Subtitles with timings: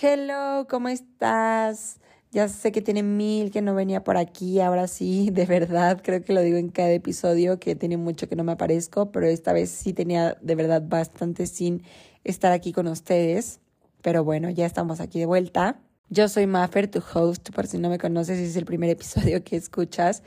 [0.00, 1.98] Hello, ¿cómo estás?
[2.30, 6.22] Ya sé que tiene mil que no venía por aquí, ahora sí, de verdad, creo
[6.22, 9.52] que lo digo en cada episodio que tiene mucho que no me aparezco, pero esta
[9.52, 11.82] vez sí tenía de verdad bastante sin
[12.22, 13.58] estar aquí con ustedes.
[14.00, 15.80] Pero bueno, ya estamos aquí de vuelta.
[16.10, 19.56] Yo soy Maffer, tu host, por si no me conoces, es el primer episodio que
[19.56, 20.22] escuchas.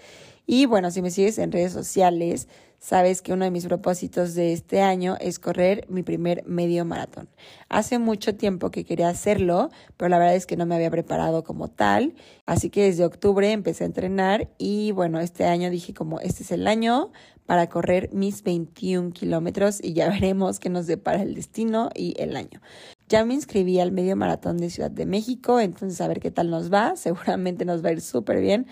[0.45, 2.49] Y bueno, si me sigues en redes sociales,
[2.81, 7.29] sabes que uno de mis propósitos de este año es correr mi primer medio maratón.
[7.69, 11.43] Hace mucho tiempo que quería hacerlo, pero la verdad es que no me había preparado
[11.43, 12.15] como tal.
[12.47, 16.51] Así que desde octubre empecé a entrenar y bueno, este año dije como este es
[16.51, 17.11] el año
[17.45, 22.35] para correr mis 21 kilómetros y ya veremos qué nos depara el destino y el
[22.35, 22.61] año.
[23.09, 26.49] Ya me inscribí al medio maratón de Ciudad de México, entonces a ver qué tal
[26.49, 26.95] nos va.
[26.95, 28.65] Seguramente nos va a ir súper bien,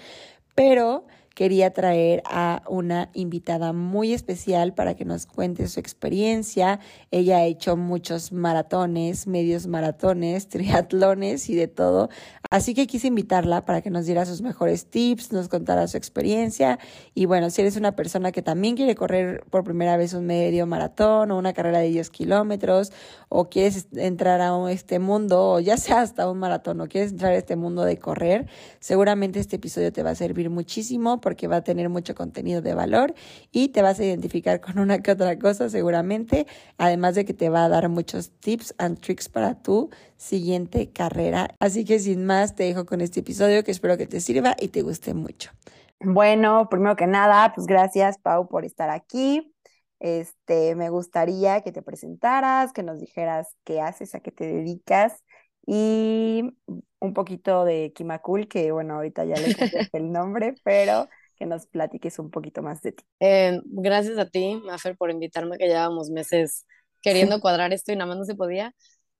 [0.56, 1.06] pero
[1.40, 6.82] quería traer a una invitada muy especial para que nos cuente su experiencia.
[7.12, 12.10] Ella ha hecho muchos maratones, medios maratones, triatlones y de todo.
[12.50, 16.78] Así que quise invitarla para que nos diera sus mejores tips, nos contara su experiencia.
[17.14, 20.68] Y bueno, si eres una persona que también quiere correr por primera vez un medio
[20.68, 22.92] maratón o una carrera de 10 kilómetros
[23.30, 27.32] o quieres entrar a este mundo o ya sea hasta un maratón o quieres entrar
[27.32, 28.48] a este mundo de correr,
[28.82, 32.74] seguramente este episodio te va a servir muchísimo porque va a tener mucho contenido de
[32.74, 33.14] valor
[33.52, 36.48] y te vas a identificar con una que otra cosa seguramente,
[36.80, 41.54] además de que te va a dar muchos tips and tricks para tu siguiente carrera.
[41.60, 44.70] Así que sin más, te dejo con este episodio que espero que te sirva y
[44.70, 45.52] te guste mucho.
[46.00, 49.54] Bueno, primero que nada, pues gracias Pau por estar aquí.
[50.00, 55.24] Este, me gustaría que te presentaras, que nos dijeras qué haces, a qué te dedicas
[55.68, 56.56] y
[57.00, 61.08] un poquito de Kimakul, que bueno, ahorita ya le cambiaste el nombre, pero
[61.40, 63.04] que nos platiques un poquito más de ti.
[63.22, 66.66] Eh, gracias a ti, Mafer, por invitarme, que llevábamos meses
[67.02, 68.76] queriendo cuadrar esto y nada más no se podía.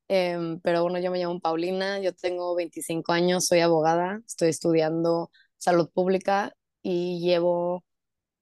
[0.10, 5.32] Em, pero bueno, yo me llamo Paulina, yo tengo 25 años, soy abogada, estoy estudiando
[5.58, 7.84] salud pública y llevo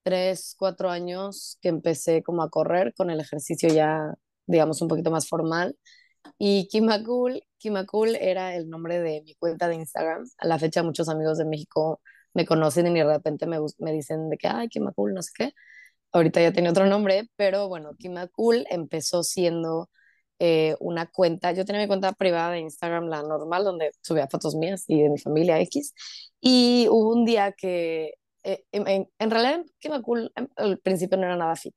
[0.03, 4.15] 3, 4 años que empecé como a correr con el ejercicio ya,
[4.47, 5.77] digamos, un poquito más formal.
[6.39, 10.25] Y Kimakul, Kimakul era el nombre de mi cuenta de Instagram.
[10.39, 12.01] A la fecha muchos amigos de México
[12.37, 15.53] me conocen y de repente me, me dicen de que, ay, Kimakul, no sé qué.
[16.13, 19.89] Ahorita ya tiene otro nombre, pero bueno, Kimakul empezó siendo
[20.39, 24.55] eh, una cuenta, yo tenía mi cuenta privada de Instagram, la normal, donde subía fotos
[24.55, 25.93] mías y de mi familia X,
[26.39, 31.55] y hubo un día que, eh, en, en, realidad, Kimakul al principio no era nada
[31.55, 31.75] fit.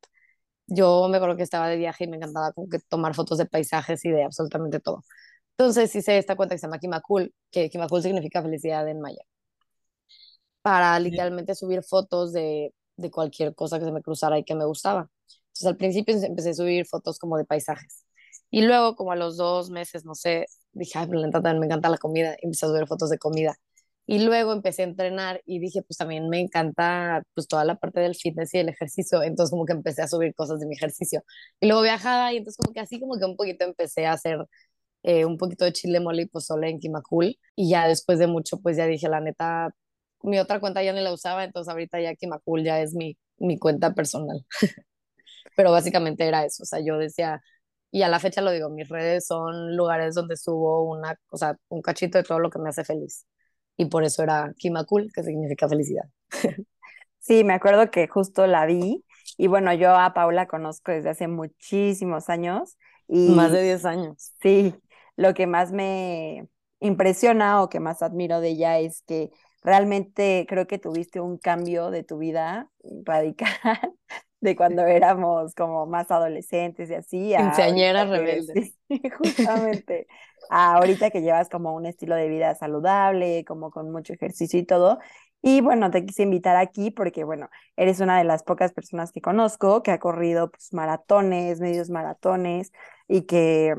[0.66, 3.46] Yo me acuerdo que estaba de viaje y me encantaba como que tomar fotos de
[3.46, 5.04] paisajes y de absolutamente todo.
[5.58, 9.24] Entonces hice esta cuenta que se llama Kimakul, que Kimakul significa felicidad en maya
[10.62, 14.64] para literalmente subir fotos de, de cualquier cosa que se me cruzara y que me
[14.64, 15.08] gustaba.
[15.48, 18.04] Entonces al principio empecé a subir fotos como de paisajes.
[18.50, 21.88] Y luego, como a los dos meses, no sé, dije, ay, me encanta, me encanta
[21.88, 23.56] la comida, y empecé a subir fotos de comida.
[24.06, 28.00] Y luego empecé a entrenar y dije, pues también me encanta pues toda la parte
[28.00, 31.22] del fitness y el ejercicio, entonces como que empecé a subir cosas de mi ejercicio.
[31.60, 34.38] Y luego viajaba y entonces como que así como que un poquito empecé a hacer
[35.04, 37.38] eh, un poquito de chile mole y pozole en Kimakul.
[37.56, 39.70] Y ya después de mucho, pues ya dije, la neta,
[40.22, 43.58] mi otra cuenta ya ni la usaba, entonces ahorita ya Kimakul ya es mi, mi
[43.58, 44.44] cuenta personal.
[45.56, 47.42] Pero básicamente era eso, o sea, yo decía,
[47.90, 51.56] y a la fecha lo digo, mis redes son lugares donde subo una, o sea,
[51.68, 53.26] un cachito de todo lo que me hace feliz.
[53.76, 56.04] Y por eso era Kimakul, que significa felicidad.
[57.20, 59.04] Sí, me acuerdo que justo la vi.
[59.36, 62.78] Y bueno, yo a Paula conozco desde hace muchísimos años.
[63.08, 64.32] Y más de 10 años.
[64.42, 64.74] Sí,
[65.16, 66.48] lo que más me
[66.80, 69.30] impresiona o que más admiro de ella es que
[69.62, 72.70] realmente creo que tuviste un cambio de tu vida
[73.04, 73.48] radical
[74.40, 77.34] de cuando éramos como más adolescentes y así.
[77.36, 78.74] Quinceañeras rebeldes.
[79.18, 80.06] justamente.
[80.48, 84.98] ahorita que llevas como un estilo de vida saludable, como con mucho ejercicio y todo.
[85.42, 89.22] Y bueno, te quise invitar aquí porque, bueno, eres una de las pocas personas que
[89.22, 92.72] conozco que ha corrido pues, maratones, medios maratones
[93.08, 93.74] y que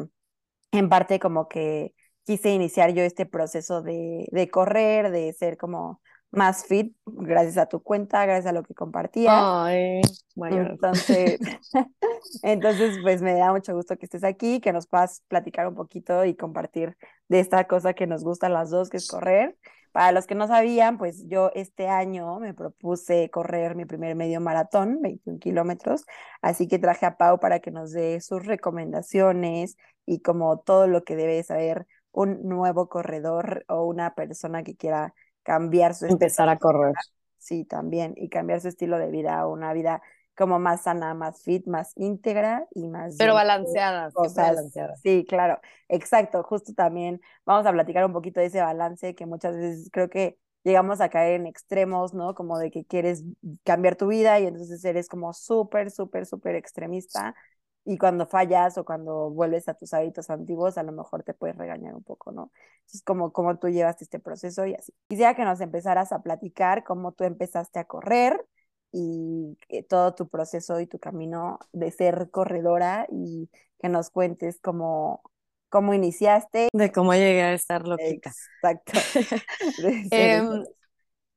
[0.71, 1.93] en parte como que
[2.25, 6.01] quise iniciar yo este proceso de, de correr, de ser como
[6.31, 9.33] más fit, gracias a tu cuenta, gracias a lo que compartías.
[9.35, 10.01] Ay,
[10.35, 11.39] entonces,
[12.43, 16.23] entonces, pues me da mucho gusto que estés aquí, que nos puedas platicar un poquito
[16.25, 16.97] y compartir
[17.27, 19.57] de esta cosa que nos gusta a las dos, que es correr.
[19.91, 24.39] Para los que no sabían, pues yo este año me propuse correr mi primer medio
[24.39, 26.05] maratón, 21 kilómetros,
[26.41, 29.75] así que traje a Pau para que nos dé sus recomendaciones
[30.05, 35.13] y como todo lo que debe saber un nuevo corredor o una persona que quiera
[35.43, 36.93] cambiar su empezar a correr.
[37.37, 40.01] Sí, también, y cambiar su estilo de vida a una vida
[40.35, 43.15] como más sana, más fit, más íntegra y más...
[43.17, 44.71] Pero balanceada, cosas.
[45.01, 49.55] Sí, claro, exacto, justo también vamos a platicar un poquito de ese balance que muchas
[49.55, 52.35] veces creo que llegamos a caer en extremos, ¿no?
[52.35, 53.23] Como de que quieres
[53.63, 57.35] cambiar tu vida y entonces eres como súper, súper, súper extremista
[57.83, 61.57] y cuando fallas o cuando vuelves a tus hábitos antiguos, a lo mejor te puedes
[61.57, 62.51] regañar un poco, ¿no?
[62.81, 64.93] Entonces, como, como tú llevaste este proceso y así.
[65.07, 68.45] Quisiera que nos empezaras a platicar cómo tú empezaste a correr
[68.91, 73.49] y eh, todo tu proceso y tu camino de ser corredora y
[73.79, 75.23] que nos cuentes cómo,
[75.69, 76.67] cómo iniciaste.
[76.73, 78.31] De cómo llegué a estar loquita.
[78.61, 78.91] Exacto.
[80.11, 80.63] Em,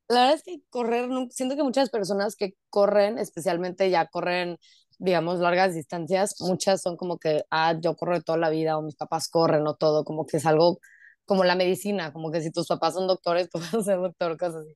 [0.08, 4.58] la verdad es que correr, siento que muchas personas que corren, especialmente ya corren,
[4.98, 8.96] digamos, largas distancias, muchas son como que, ah, yo corro toda la vida o mis
[8.96, 10.78] papás corren o todo, como que es algo
[11.24, 14.36] como la medicina, como que si tus papás son doctores, tú vas a ser doctor,
[14.38, 14.74] cosas así.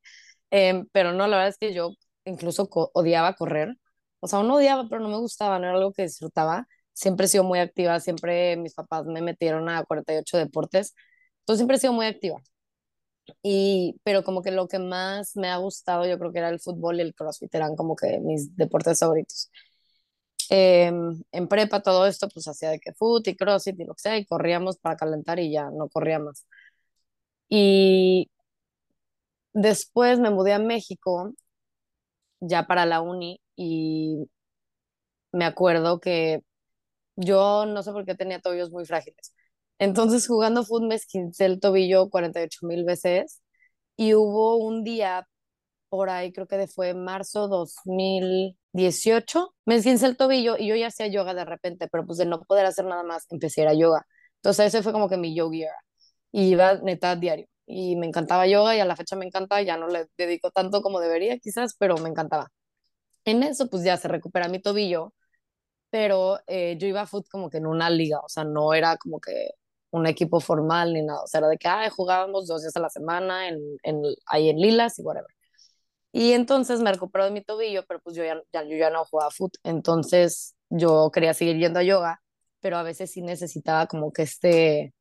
[0.50, 1.90] Em, pero no, la verdad es que yo
[2.24, 3.76] incluso odiaba correr.
[4.20, 6.66] O sea, no odiaba, pero no me gustaba, no era algo que disfrutaba.
[6.92, 10.94] Siempre he sido muy activa, siempre mis papás me metieron a 48 deportes,
[11.40, 12.40] entonces siempre he sido muy activa.
[13.42, 16.60] Y, pero como que lo que más me ha gustado, yo creo que era el
[16.60, 19.50] fútbol y el crossfit, eran como que mis deportes favoritos.
[20.50, 24.00] Em, en prepa todo esto, pues hacía de que fútbol y crossfit y lo que
[24.02, 26.46] sea, y corríamos para calentar y ya, no corría más.
[27.50, 28.28] Y
[29.52, 31.34] después me mudé a México
[32.40, 34.28] ya para la uni y
[35.32, 36.42] me acuerdo que
[37.16, 39.34] yo no sé por qué tenía tobillos muy frágiles.
[39.78, 43.42] Entonces jugando fútbol me esquincé el tobillo 48 mil veces
[43.96, 45.28] y hubo un día
[45.88, 51.06] por ahí, creo que fue marzo 2018, me esquincé el tobillo y yo ya hacía
[51.08, 53.74] yoga de repente, pero pues de no poder hacer nada más, empecé a ir a
[53.74, 54.06] yoga.
[54.36, 55.74] Entonces ese fue como que mi yogi era.
[56.32, 59.76] Y iba neta diario y me encantaba yoga y a la fecha me encanta, ya
[59.76, 62.48] no le dedico tanto como debería quizás, pero me encantaba.
[63.24, 65.14] En eso pues ya se recupera mi tobillo,
[65.90, 68.96] pero eh, yo iba a fútbol como que en una liga, o sea, no era
[68.98, 69.50] como que
[69.90, 72.80] un equipo formal ni nada, o sea, era de que ah, jugábamos dos días a
[72.80, 75.30] la semana en, en, ahí en Lilas y whatever.
[76.12, 79.30] Y entonces me recuperó de mi tobillo, pero pues yo ya, yo ya no jugaba
[79.30, 82.22] fútbol, entonces yo quería seguir yendo a yoga,
[82.60, 84.94] pero a veces sí necesitaba como que este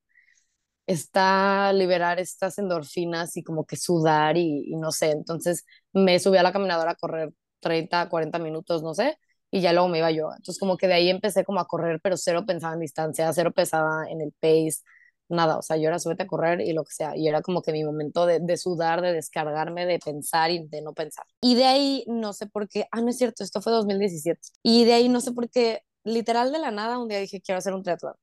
[0.86, 6.44] está liberar estas endorfinas y como que sudar y, no sé, entonces me subí a
[6.44, 9.18] la caminadora a correr 30, 40 minutos, no sé,
[9.52, 10.30] y ya luego me iba yo.
[10.36, 13.52] Entonces como que de ahí empecé como a correr, pero cero pensaba en distancia, cero
[13.54, 14.82] pensaba en el pace,
[15.30, 17.62] nada, o sea, yo era súbete a correr y lo que sea, y era como
[17.62, 21.26] que mi momento de, de, sudar, de descargarme, de pensar y de no pensar.
[21.42, 24.86] Y de ahí no sé por qué, ah, no es cierto, esto fue 2017, y
[24.86, 27.74] de ahí no sé por qué, literal de la nada, un día dije, quiero hacer
[27.74, 28.14] un triatlón.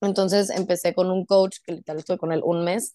[0.00, 2.94] Entonces empecé con un coach que literal estuve con él un mes.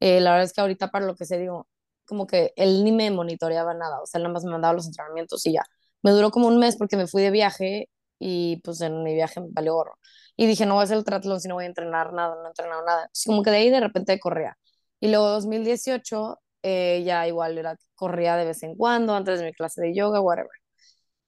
[0.00, 1.68] Eh, la verdad es que ahorita para lo que sé digo,
[2.04, 4.86] como que él ni me monitoreaba nada, o sea, él nada más me mandaba los
[4.86, 5.64] entrenamientos y ya.
[6.02, 9.40] Me duró como un mes porque me fui de viaje y pues en mi viaje
[9.40, 9.98] me valió gorro.
[10.36, 12.44] Y dije, no voy a hacer el triatlón si no voy a entrenar nada, no
[12.44, 13.08] he entrenado nada.
[13.12, 14.56] Así como que de ahí de repente corría.
[15.00, 19.52] Y luego 2018 eh, ya igual era, corría de vez en cuando, antes de mi
[19.52, 20.50] clase de yoga, whatever.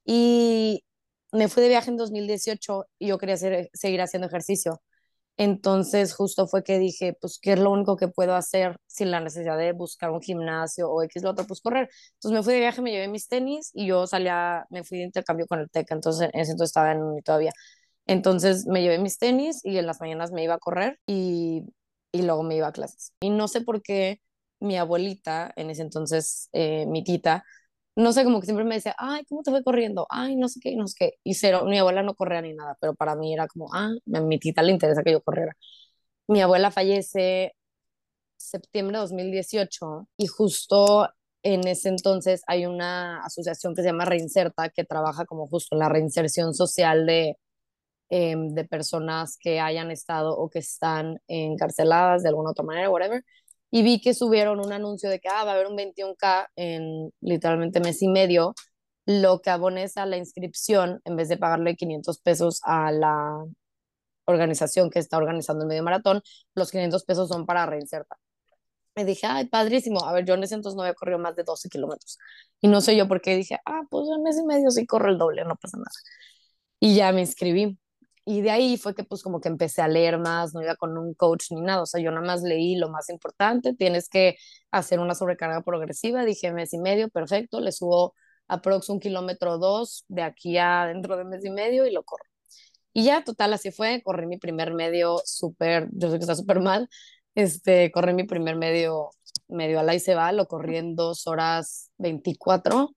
[0.04, 0.84] Y
[1.32, 4.80] me fui de viaje en 2018 y yo quería hacer, seguir haciendo ejercicio.
[5.36, 9.20] Entonces justo fue que dije, pues, ¿qué es lo único que puedo hacer sin la
[9.20, 11.46] necesidad de buscar un gimnasio o X lo otro?
[11.46, 11.88] Pues correr.
[12.14, 15.04] Entonces me fui de viaje, me llevé mis tenis y yo salía, me fui de
[15.04, 17.52] intercambio con el TEC, entonces en ese entonces estaba en todavía.
[18.08, 21.62] Entonces me llevé mis tenis y en las mañanas me iba a correr y,
[22.10, 23.12] y luego me iba a clases.
[23.20, 24.20] Y no sé por qué
[24.60, 27.44] mi abuelita, en ese entonces eh, mi tita,
[27.96, 30.06] no sé, como que siempre me decía, ay, ¿cómo te fue corriendo?
[30.10, 31.12] Ay, no sé qué, no sé qué.
[31.24, 34.20] Y cero, mi abuela no corría ni nada, pero para mí era como, ah, a
[34.20, 35.54] mi tita le interesa que yo corriera.
[36.28, 37.54] Mi abuela fallece
[38.36, 41.08] septiembre de 2018 y justo
[41.42, 45.80] en ese entonces hay una asociación que se llama Reinserta que trabaja como justo en
[45.80, 47.36] la reinserción social de,
[48.10, 53.22] em, de personas que hayan estado o que están encarceladas de alguna otra manera, whatever
[53.70, 57.12] y vi que subieron un anuncio de que ah, va a haber un 21K en
[57.20, 58.54] literalmente mes y medio,
[59.06, 63.44] lo que abones a la inscripción, en vez de pagarle 500 pesos a la
[64.26, 66.22] organización que está organizando el medio maratón,
[66.54, 68.18] los 500 pesos son para reinsertar.
[68.96, 70.04] Me dije, ay, padrísimo.
[70.04, 72.18] A ver, yo en ese entonces no había corrido más de 12 kilómetros.
[72.60, 75.10] Y no sé yo por qué dije, ah, pues en mes y medio sí corro
[75.10, 75.90] el doble, no pasa nada.
[76.80, 77.78] Y ya me inscribí.
[78.30, 80.98] Y de ahí fue que pues como que empecé a leer más, no iba con
[80.98, 84.36] un coach ni nada, o sea, yo nada más leí lo más importante, tienes que
[84.70, 88.14] hacer una sobrecarga progresiva, dije mes y medio, perfecto, le subo
[88.46, 92.24] aprox un kilómetro dos de aquí a dentro de mes y medio y lo corro.
[92.92, 96.60] Y ya, total, así fue, corrí mi primer medio súper, yo sé que está súper
[96.60, 96.88] mal,
[97.34, 99.10] este, corrí mi primer medio,
[99.48, 102.90] medio a la y se va, lo corrí en dos horas 24,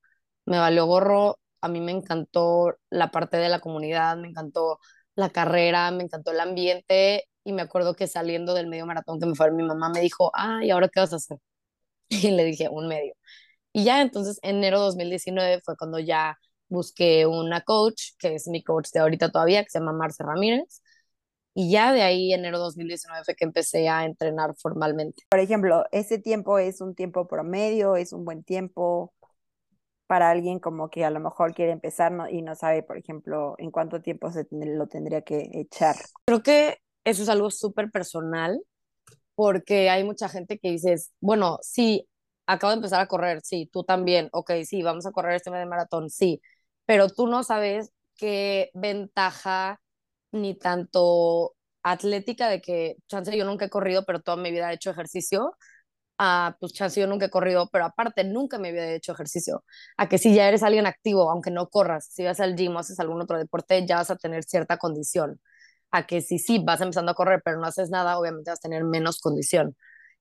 [0.45, 4.79] me valió gorro, a mí me encantó la parte de la comunidad, me encantó
[5.21, 9.25] la carrera, me encantó el ambiente y me acuerdo que saliendo del medio maratón que
[9.25, 11.37] me fue mi mamá me dijo, ah, ¿y ahora qué vas a hacer?
[12.09, 13.13] Y le dije, un medio.
[13.73, 16.37] Y ya entonces, enero 2019 fue cuando ya
[16.69, 20.81] busqué una coach, que es mi coach de ahorita todavía, que se llama Marce Ramírez.
[21.53, 25.23] Y ya de ahí, enero 2019, fue que empecé a entrenar formalmente.
[25.29, 29.13] Por ejemplo, ese tiempo es un tiempo promedio, es un buen tiempo
[30.11, 33.71] para alguien como que a lo mejor quiere empezar y no sabe, por ejemplo, en
[33.71, 35.95] cuánto tiempo se lo tendría que echar.
[36.25, 38.59] Creo que eso es algo súper personal
[39.35, 42.09] porque hay mucha gente que dices, bueno, sí,
[42.45, 45.65] acabo de empezar a correr, sí, tú también, ok, sí, vamos a correr este medio
[45.67, 46.41] maratón, sí,
[46.85, 49.79] pero tú no sabes qué ventaja
[50.33, 54.75] ni tanto atlética de que, chance, yo nunca he corrido, pero toda mi vida he
[54.75, 55.55] hecho ejercicio,
[56.23, 59.63] a, pues chance, nunca he corrido, pero aparte nunca me había hecho ejercicio,
[59.97, 62.79] a que si ya eres alguien activo, aunque no corras, si vas al gym o
[62.79, 65.41] haces algún otro deporte, ya vas a tener cierta condición,
[65.91, 68.61] a que si sí vas empezando a correr, pero no haces nada, obviamente vas a
[68.61, 69.75] tener menos condición.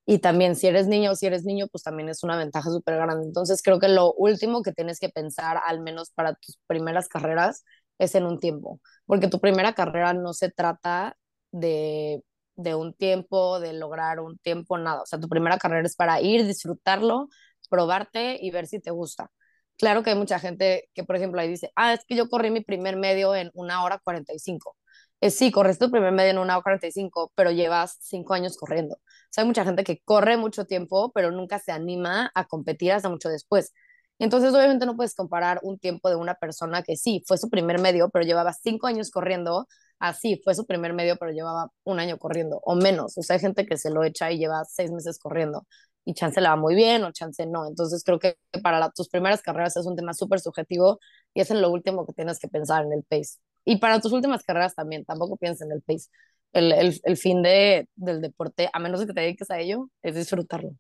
[0.07, 2.97] Y también si eres niño o si eres niño, pues también es una ventaja súper
[2.97, 3.27] grande.
[3.27, 7.65] Entonces creo que lo último que tienes que pensar, al menos para tus primeras carreras,
[7.99, 11.17] es en un tiempo, porque tu primera carrera no se trata
[11.53, 12.23] de,
[12.63, 15.03] de un tiempo, de lograr un tiempo, nada.
[15.03, 17.29] O sea, tu primera carrera es para ir, disfrutarlo,
[17.69, 19.31] probarte y ver si te gusta.
[19.79, 22.51] Claro que hay mucha gente que, por ejemplo, ahí dice, ah, es que yo corrí
[22.51, 24.77] mi primer medio en una hora 45.
[25.21, 28.97] Es sí, corriste tu primer medio en una hora 45, pero llevas cinco años corriendo.
[28.97, 28.99] O
[29.31, 33.09] sea, hay mucha gente que corre mucho tiempo, pero nunca se anima a competir hasta
[33.09, 33.73] mucho después.
[34.19, 37.81] Entonces, obviamente no puedes comparar un tiempo de una persona que sí, fue su primer
[37.81, 39.67] medio, pero llevaba cinco años corriendo,
[40.01, 43.17] así fue su primer medio, pero llevaba un año corriendo, o menos.
[43.19, 45.67] O sea, hay gente que se lo echa y lleva seis meses corriendo,
[46.05, 47.67] y chance le va muy bien, o chance no.
[47.69, 50.99] Entonces, creo que para tus primeras carreras es un tema súper subjetivo,
[51.35, 53.39] y es en lo último que tienes que pensar en el pace.
[53.65, 56.09] Y para tus últimas carreras también, tampoco pienses en el pace.
[56.53, 60.17] El, el, el fin de, del deporte, a menos que te dediques a ello, es
[60.17, 60.73] disfrutarlo.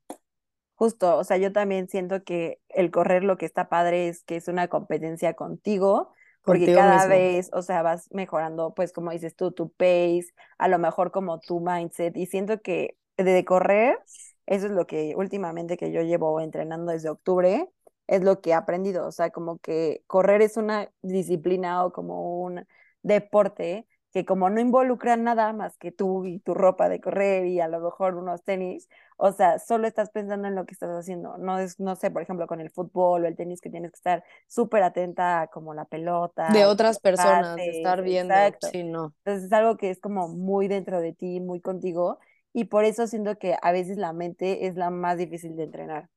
[0.75, 4.37] Justo, o sea, yo también siento que el correr lo que está padre es que
[4.37, 9.53] es una competencia contigo, porque cada vez, o sea, vas mejorando, pues como dices tú,
[9.53, 10.27] tu pace,
[10.59, 13.99] a lo mejor como tu mindset, y siento que de correr,
[14.47, 17.69] eso es lo que últimamente que yo llevo entrenando desde octubre,
[18.07, 22.43] es lo que he aprendido, o sea, como que correr es una disciplina o como
[22.43, 22.67] un
[23.03, 27.61] deporte que como no involucra nada más que tú y tu ropa de correr y
[27.61, 31.39] a lo mejor unos tenis, o sea, solo estás pensando en lo que estás haciendo.
[31.39, 33.97] No es, no sé, por ejemplo, con el fútbol o el tenis que tienes que
[33.97, 36.49] estar súper atenta como la pelota.
[36.53, 38.35] De otras personas, estar viendo,
[38.73, 39.15] sí, no.
[39.25, 42.19] Entonces es algo que es como muy dentro de ti, muy contigo,
[42.53, 46.09] y por eso siento que a veces la mente es la más difícil de entrenar.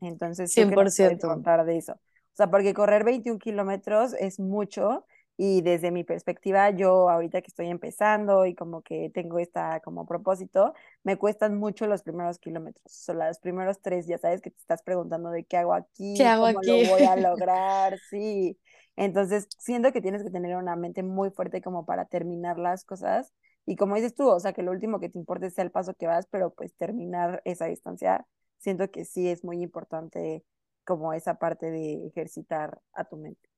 [0.00, 1.28] Entonces, 100%.
[1.28, 1.92] contar de eso.
[1.92, 5.04] O sea, porque correr 21 kilómetros es mucho
[5.42, 10.04] y desde mi perspectiva, yo ahorita que estoy empezando y como que tengo esta como
[10.06, 12.84] propósito, me cuestan mucho los primeros kilómetros.
[12.84, 16.14] O sea, los primeros tres, ya sabes que te estás preguntando de qué hago aquí,
[16.18, 16.84] ¿Qué hago cómo aquí?
[16.84, 18.58] lo voy a lograr, sí.
[18.96, 23.32] Entonces, siento que tienes que tener una mente muy fuerte como para terminar las cosas.
[23.64, 25.94] Y como dices tú, o sea, que lo último que te importe sea el paso
[25.94, 28.26] que vas, pero pues terminar esa distancia
[28.58, 30.44] siento que sí es muy importante
[30.84, 33.48] como esa parte de ejercitar a tu mente.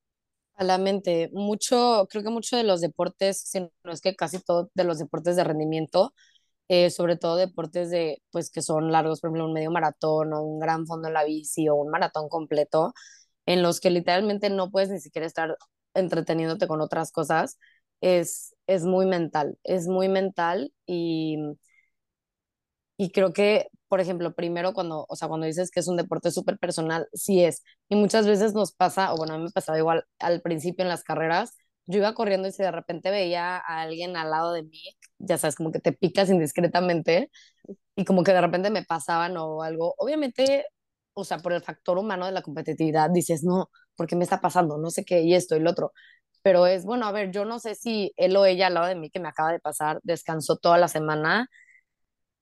[0.55, 4.39] A la mente, mucho, creo que mucho de los deportes, si no es que casi
[4.39, 6.13] todo de los deportes de rendimiento,
[6.69, 10.43] eh, sobre todo deportes de, pues que son largos, por ejemplo, un medio maratón o
[10.43, 12.93] un gran fondo en la bici o un maratón completo,
[13.47, 15.57] en los que literalmente no puedes ni siquiera estar
[15.95, 17.59] entreteniéndote con otras cosas,
[18.01, 21.37] es, es muy mental, es muy mental y,
[22.97, 26.31] y creo que por ejemplo, primero cuando, o sea, cuando dices que es un deporte
[26.31, 27.63] súper personal, sí es.
[27.89, 30.89] Y muchas veces nos pasa, o bueno, a mí me pasaba igual al principio en
[30.89, 34.63] las carreras, yo iba corriendo y si de repente veía a alguien al lado de
[34.63, 34.79] mí,
[35.19, 37.29] ya sabes, como que te picas indiscretamente
[37.95, 40.65] y como que de repente me pasaban o algo, obviamente,
[41.13, 44.41] o sea, por el factor humano de la competitividad, dices, no, ¿por qué me está
[44.41, 44.77] pasando?
[44.79, 45.93] No sé qué, y esto y lo otro.
[46.41, 48.95] Pero es, bueno, a ver, yo no sé si él o ella al lado de
[48.95, 51.47] mí que me acaba de pasar descansó toda la semana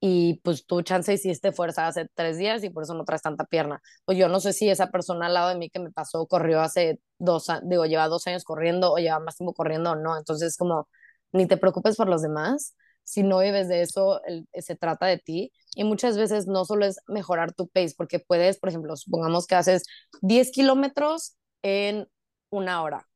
[0.04, 3.46] y pues tu chance hiciste fuerza hace tres días y por eso no traes tanta
[3.46, 3.82] pierna.
[4.06, 6.60] O yo no sé si esa persona al lado de mí que me pasó corrió
[6.62, 10.18] hace dos, digo, lleva dos años corriendo o lleva más tiempo corriendo o no.
[10.18, 10.90] Entonces, como,
[11.32, 12.76] ni te preocupes por los demás.
[13.04, 14.22] Si no vives de eso,
[14.54, 15.52] se trata de ti.
[15.76, 19.56] Y muchas veces no solo es mejorar tu pace, porque puedes, por ejemplo, supongamos que
[19.56, 19.84] haces
[20.22, 22.08] 10 kilómetros en
[22.50, 23.08] una hora.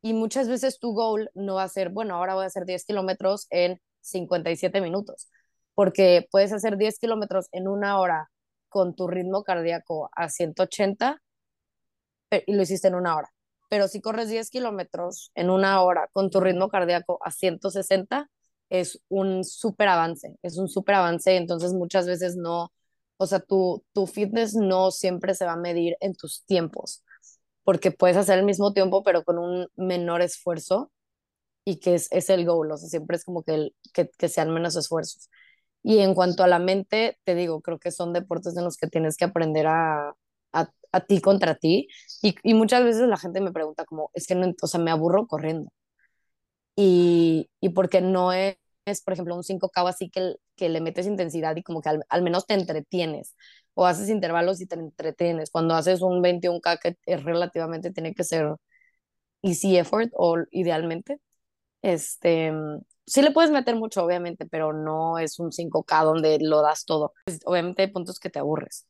[0.00, 2.84] Y muchas veces tu goal no va a ser, bueno, ahora voy a hacer 10
[2.84, 5.28] kilómetros en 57 minutos
[5.78, 8.32] porque puedes hacer 10 kilómetros en una hora
[8.68, 11.22] con tu ritmo cardíaco a 180
[12.46, 13.30] y lo hiciste en una hora.
[13.70, 18.28] pero si corres 10 kilómetros en una hora con tu ritmo cardíaco a 160,
[18.70, 22.72] es un súper avance, es un súper avance, entonces muchas veces no,
[23.16, 27.04] o sea, tu, tu fitness no siempre se va a medir en tus tiempos,
[27.62, 30.90] porque puedes hacer el mismo tiempo, pero con un menor esfuerzo
[31.64, 34.28] y que es, es el goal, o sea, siempre es como que, el, que, que
[34.28, 35.30] sean menos esfuerzos.
[35.88, 38.88] Y en cuanto a la mente, te digo, creo que son deportes en los que
[38.88, 40.14] tienes que aprender a,
[40.52, 41.88] a, a ti contra ti.
[42.22, 44.90] Y, y, muchas veces la gente me pregunta como, es que no, o sea, me
[44.90, 45.70] aburro corriendo.
[46.76, 48.56] Y, y porque no es,
[49.04, 52.22] por ejemplo, un 5K así que, que le metes intensidad y como que al, al,
[52.22, 53.34] menos te entretienes.
[53.74, 55.50] O haces intervalos y te entretienes.
[55.50, 58.56] Cuando haces un 21K que es relativamente, tiene que ser
[59.42, 61.18] easy effort o idealmente.
[61.82, 62.52] Este,
[63.08, 67.12] sí le puedes meter mucho, obviamente, pero no es un 5K donde lo das todo.
[67.46, 68.86] Obviamente hay puntos que te aburres.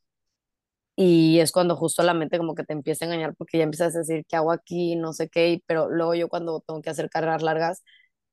[0.97, 3.95] Y es cuando justo la mente como que te empieza a engañar porque ya empiezas
[3.95, 4.97] a decir, ¿qué hago aquí?
[4.97, 5.63] No sé qué.
[5.67, 7.85] Pero luego yo cuando tengo que hacer carreras largas,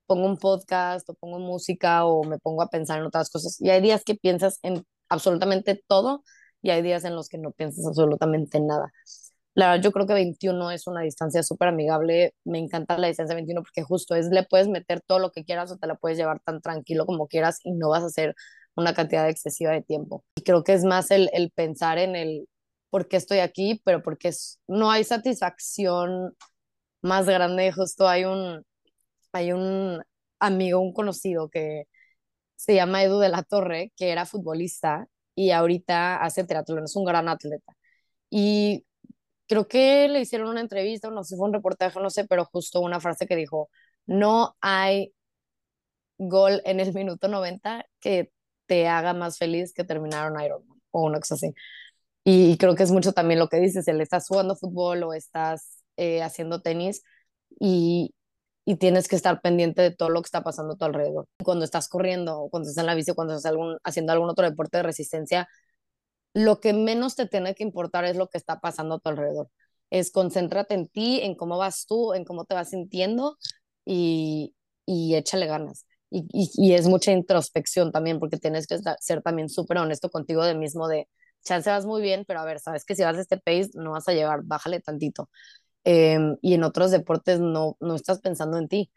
[0.08, 3.62] pongo un podcast o pongo música o me pongo a pensar en otras cosas.
[3.62, 6.24] Y hay días que piensas en absolutamente todo
[6.62, 8.92] y hay días en los que no piensas absolutamente nada.
[9.55, 12.35] La verdad, yo creo que 21 es una distancia súper amigable.
[12.43, 15.71] Me encanta la distancia 21 porque justo es, le puedes meter todo lo que quieras
[15.71, 18.35] o te la puedes llevar tan tranquilo como quieras y no vas a hacer
[18.75, 20.25] una cantidad excesiva de tiempo.
[20.35, 22.47] Y creo que es más el, el pensar en el
[22.89, 26.35] por qué estoy aquí, pero porque es, no hay satisfacción
[27.01, 27.71] más grande.
[27.71, 28.63] Justo hay un,
[29.33, 30.03] hay un
[30.39, 31.85] amigo, un conocido que
[32.57, 37.05] se llama Edu de la Torre, que era futbolista y ahorita hace triatlón, es un
[37.05, 37.74] gran atleta.
[38.29, 38.85] Y
[39.48, 42.82] creo que le hicieron una entrevista, no sé fue un reportaje, no sé, pero justo
[42.82, 43.70] una frase que dijo,
[44.06, 45.14] no hay
[46.18, 48.32] gol en el minuto 90 que
[48.68, 51.54] te haga más feliz que terminar un Ironman o una cosa así.
[52.24, 55.84] Y creo que es mucho también lo que dices, el estás jugando fútbol o estás
[55.98, 57.04] eh, haciendo tenis
[57.60, 58.16] y,
[58.66, 61.28] y tienes que estar pendiente de todo lo que está pasando a tu alrededor.
[61.44, 64.78] Cuando estás corriendo cuando estás en la bici, cuando estás algún, haciendo algún otro deporte
[64.78, 65.48] de resistencia,
[66.36, 69.50] lo que menos te tiene que importar es lo que está pasando a tu alrededor.
[69.90, 73.38] Es concéntrate en ti, en cómo vas tú, en cómo te vas sintiendo
[73.86, 74.53] y,
[74.86, 75.88] y échale ganas.
[76.12, 80.46] Y, y, y, es mucha introspección también, porque tienes que ser también súper honesto contigo
[80.46, 81.07] de mismo de,
[81.46, 83.92] chance vas muy bien, pero a ver, sabes que si vas a este pace no
[83.92, 85.29] vas a llevar, bájale tantito.
[85.86, 88.92] Eh, y en otros deportes no, no estás pensando en ti.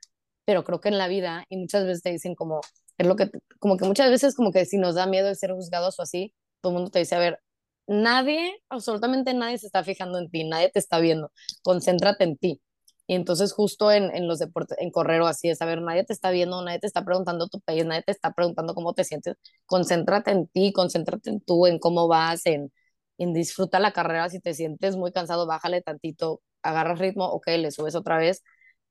[0.45, 2.61] Pero creo que en la vida, y muchas veces te dicen como,
[2.99, 5.53] es lo que, como que muchas veces como que si nos da miedo de ser
[5.53, 7.41] juzgados o así, todo el mundo te dice, a ver,
[7.87, 12.61] nadie, absolutamente nadie se está fijando en ti, nadie te está viendo, concéntrate en ti.
[13.07, 16.05] Y entonces justo en, en los deportes, en correr o así, es, a ver, nadie
[16.05, 19.05] te está viendo, nadie te está preguntando tu país, nadie te está preguntando cómo te
[19.05, 22.71] sientes, concéntrate en ti, concéntrate en tú, en cómo vas, en,
[23.19, 27.71] en disfruta la carrera, si te sientes muy cansado, bájale tantito, agarras ritmo, ok, le
[27.71, 28.43] subes otra vez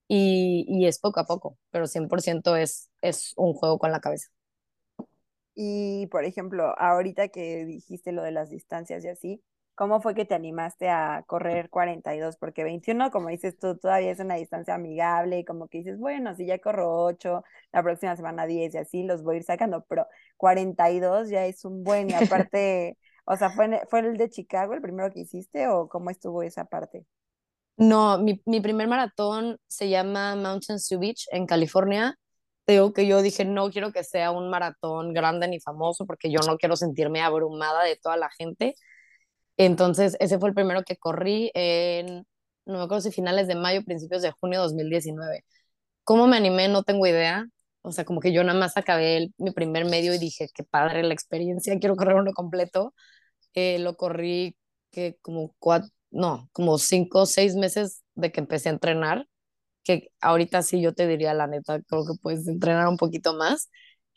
[0.08, 4.27] y, y es poco a poco, pero 100% es, es un juego con la cabeza.
[5.60, 9.43] Y, por ejemplo, ahorita que dijiste lo de las distancias y así,
[9.74, 12.38] ¿cómo fue que te animaste a correr 42?
[12.38, 16.36] Porque 21, como dices tú, todavía es una distancia amigable, y como que dices, bueno,
[16.36, 19.84] si ya corro 8, la próxima semana 10 y así los voy a ir sacando,
[19.89, 20.06] pero
[20.38, 22.13] 42 ya es un buen, y
[22.46, 26.43] aparte, o sea, ¿fue, ¿fue el de Chicago el primero que hiciste o cómo estuvo
[26.43, 27.08] esa parte?
[27.78, 32.15] No, mi, mi primer maratón se llama Mountains to Beach en California
[32.73, 36.39] digo que yo dije, no quiero que sea un maratón grande ni famoso porque yo
[36.47, 38.75] no quiero sentirme abrumada de toda la gente.
[39.58, 42.25] Entonces, ese fue el primero que corrí en,
[42.65, 45.45] no me acuerdo si finales de mayo, principios de junio de 2019.
[46.03, 46.67] ¿Cómo me animé?
[46.69, 47.45] No tengo idea.
[47.82, 50.63] O sea, como que yo nada más acabé el, mi primer medio y dije, qué
[50.63, 52.93] padre la experiencia, quiero correr uno completo.
[53.56, 54.58] Eh, lo corrí
[54.91, 59.27] que como cuatro, no, como cinco o seis meses de que empecé a entrenar
[59.88, 63.71] que ahorita sí yo te diría la neta, creo que puedes entrenar un poquito más,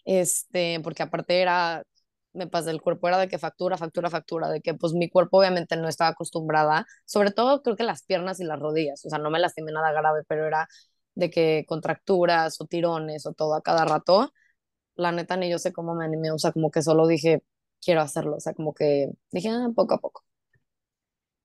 [0.04, 1.84] este, porque aparte era,
[2.32, 5.38] me pasa, el cuerpo era de que factura, factura, factura, de que pues mi cuerpo
[5.38, 9.18] obviamente no estaba acostumbrada, sobre todo creo que las piernas y las rodillas, o sea,
[9.20, 10.68] no me lastimé nada grave, pero era
[11.14, 14.32] de que contracturas o tirones o todo a cada rato,
[14.96, 17.42] la neta ni yo sé cómo me animé, o sea, como que solo dije,
[17.82, 20.24] quiero hacerlo, o sea, como que dije, ah, poco a poco.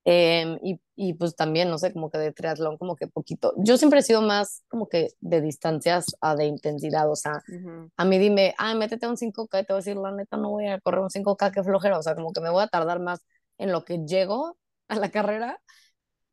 [0.07, 3.53] Eh, y, y, pues también, no sé, como que de triatlón, como que poquito.
[3.57, 7.51] Yo siempre he sido más como que de distancias a de intensidad, o sea, uh
[7.51, 7.91] -huh.
[7.97, 10.51] a mí dime, ah, métete un 5K y te voy a decir, la neta, no
[10.51, 12.99] voy a correr un 5K, qué flojera, o sea, como que me voy a tardar
[12.99, 13.25] más
[13.57, 15.59] en lo que llego a la carrera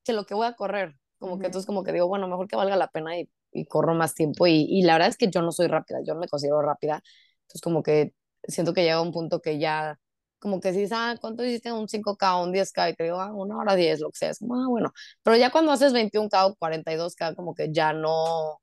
[0.05, 0.95] que lo que voy a correr.
[1.19, 1.41] Como uh -huh.
[1.41, 4.15] que entonces como que digo, bueno, mejor que valga la pena y, y corro más
[4.15, 4.47] tiempo.
[4.47, 7.03] Y, y, la verdad es que yo no soy rápida, yo no me considero rápida.
[7.43, 9.99] Entonces como que siento que llega un punto que ya
[10.43, 11.73] como que si ah, ¿cuánto hiciste?
[11.73, 14.41] Un 5K, un 10K, y te digo, ah, una hora 10, lo que sea, es
[14.41, 18.61] como, ah, bueno, pero ya cuando haces 21K o 42K, como que ya no,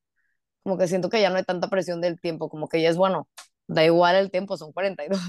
[0.64, 2.98] como que siento que ya no hay tanta presión del tiempo, como que ya es
[2.98, 3.30] bueno,
[3.68, 5.20] da igual el tiempo, son 42.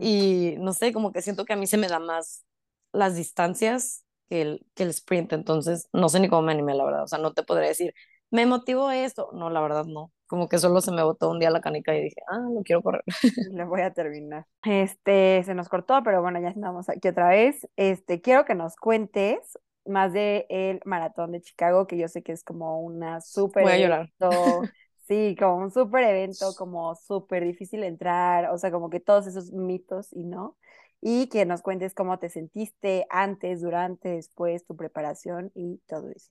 [0.00, 2.44] Y no sé, como que siento que a mí se me da más
[2.92, 6.84] las distancias que el, que el sprint, entonces no sé ni cómo me animé, la
[6.84, 7.94] verdad, o sea, no te podría decir,
[8.30, 11.50] me motivó esto, no, la verdad no, como que solo se me botó un día
[11.50, 13.02] la canica y dije, ah, no quiero correr.
[13.52, 14.46] Lo voy a terminar.
[14.62, 17.66] Este, se nos cortó, pero bueno, ya estamos aquí otra vez.
[17.76, 22.32] Este, quiero que nos cuentes más de el maratón de Chicago, que yo sé que
[22.32, 24.12] es como una súper Voy a llorar.
[25.08, 29.52] Sí, como un súper evento, como súper difícil entrar, o sea, como que todos esos
[29.52, 30.58] mitos y no.
[31.00, 36.28] Y que nos cuentes cómo te sentiste antes, durante, después, tu preparación y todo eso.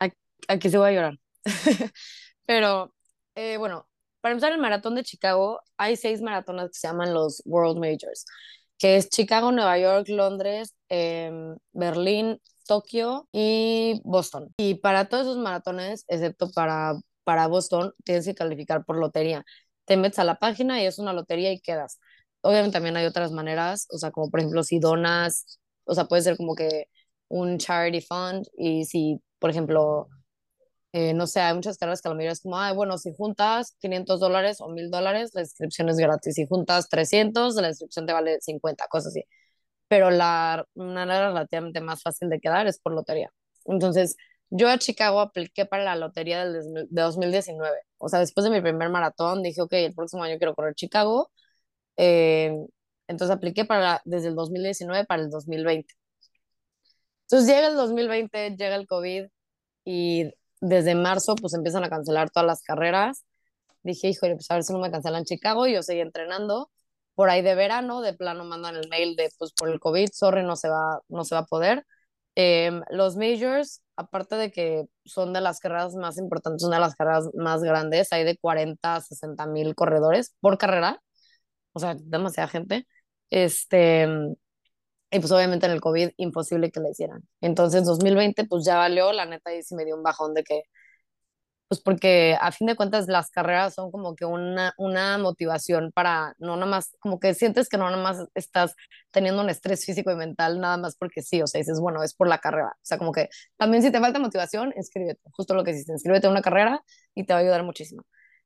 [0.00, 0.16] Aquí,
[0.48, 1.18] aquí se voy a llorar.
[2.46, 2.94] Pero
[3.34, 3.88] eh, bueno,
[4.20, 8.24] para empezar el maratón de Chicago, hay seis maratones que se llaman los World Majors,
[8.78, 14.52] que es Chicago, Nueva York, Londres, em, Berlín, Tokio y Boston.
[14.58, 19.44] Y para todos esos maratones, excepto para, para Boston, tienes que calificar por lotería.
[19.84, 21.98] Te metes a la página y es una lotería y quedas.
[22.42, 26.22] Obviamente también hay otras maneras, o sea, como por ejemplo si donas, o sea, puede
[26.22, 26.86] ser como que
[27.28, 30.08] un charity fund y si, por ejemplo,
[30.98, 33.12] eh, no sé, hay muchas carreras que a la mayoría es como, ah, bueno, si
[33.14, 36.34] juntas 500 dólares o 1000 dólares, la inscripción es gratis.
[36.36, 39.24] Si juntas 300, la inscripción te vale 50, cosas así.
[39.88, 43.30] Pero la manera relativamente más fácil de quedar es por lotería.
[43.66, 44.16] Entonces,
[44.50, 47.78] yo a Chicago apliqué para la lotería del, de 2019.
[47.98, 51.30] O sea, después de mi primer maratón, dije, ok, el próximo año quiero correr Chicago.
[51.98, 52.54] Eh,
[53.08, 55.94] entonces apliqué para desde el 2019 para el 2020.
[57.24, 59.26] Entonces llega el 2020, llega el COVID
[59.84, 60.32] y
[60.68, 63.24] desde marzo pues empiezan a cancelar todas las carreras.
[63.82, 65.66] Dije, híjole, pues a ver si no me cancelan Chicago.
[65.66, 66.70] Y yo seguí entrenando.
[67.14, 70.42] Por ahí de verano, de plano mandan el mail de, pues por el COVID, sorry,
[70.44, 71.86] no se va, no se va a poder.
[72.34, 76.94] Em, los majors, aparte de que son de las carreras más importantes, son de las
[76.94, 81.00] carreras más grandes, hay de 40 a 60 mil corredores por carrera,
[81.72, 82.86] o sea, demasiada gente.
[83.30, 84.06] Este,
[85.10, 87.22] y pues obviamente en el COVID imposible que le hicieran.
[87.40, 90.62] Entonces 2020 pues ya valió, la neta y sí me dio un bajón de que,
[91.68, 96.34] pues porque a fin de cuentas las carreras son como que una, una motivación para,
[96.38, 98.74] no nada más, como que sientes que no nada más estás
[99.10, 102.14] teniendo un estrés físico y mental, nada más porque sí, o sea, dices, bueno, es
[102.14, 102.68] por la carrera.
[102.76, 106.28] O sea, como que también si te falta motivación, inscríbete, justo lo que hiciste, inscríbete
[106.28, 106.82] a una carrera
[107.16, 108.04] y te va a ayudar muchísimo.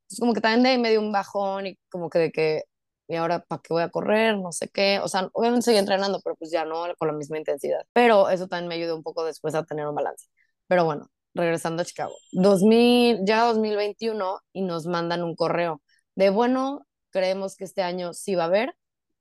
[0.09, 2.63] Es como que también de ahí me dio un bajón y como que de que
[3.11, 6.21] y ahora para qué voy a correr, no sé qué, o sea, obviamente seguí entrenando,
[6.23, 9.25] pero pues ya no con la misma intensidad, pero eso también me ayudó un poco
[9.25, 10.27] después a tener un balance.
[10.67, 15.81] Pero bueno, regresando a Chicago, 2000, ya 2021 y nos mandan un correo
[16.15, 18.75] de, bueno, creemos que este año sí va a haber,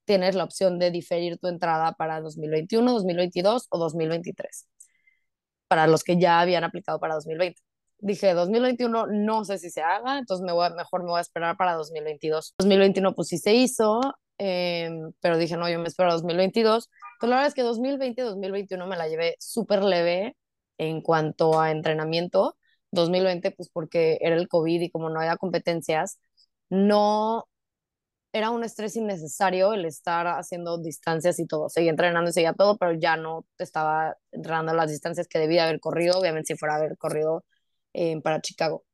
[0.04, 4.68] tienes la opción de diferir tu entrada para 2021, 2022 o 2023,
[5.68, 7.60] para los que ya habían aplicado para 2020
[8.00, 11.56] dije 2021 no sé si se haga, entonces me voy mejor me voy a esperar
[11.56, 12.54] para 2022.
[12.58, 14.00] 2021 pues sí se hizo,
[14.38, 16.90] em, pero dije no, yo me espero a 2022.
[17.20, 20.36] Pero la verdad es que 2020 2021 me la llevé súper leve
[20.78, 22.56] en cuanto a entrenamiento.
[22.92, 26.18] 2020 pues porque era el COVID y como no había competencias,
[26.70, 27.46] no
[28.32, 31.68] era un estrés innecesario el estar haciendo distancias y todo.
[31.68, 35.80] Seguía entrenando y seguía todo, pero ya no estaba entrenando las distancias que debía haber
[35.80, 36.18] corrido.
[36.18, 37.44] Obviamente si fuera a haber corrido
[38.22, 38.84] para Chicago.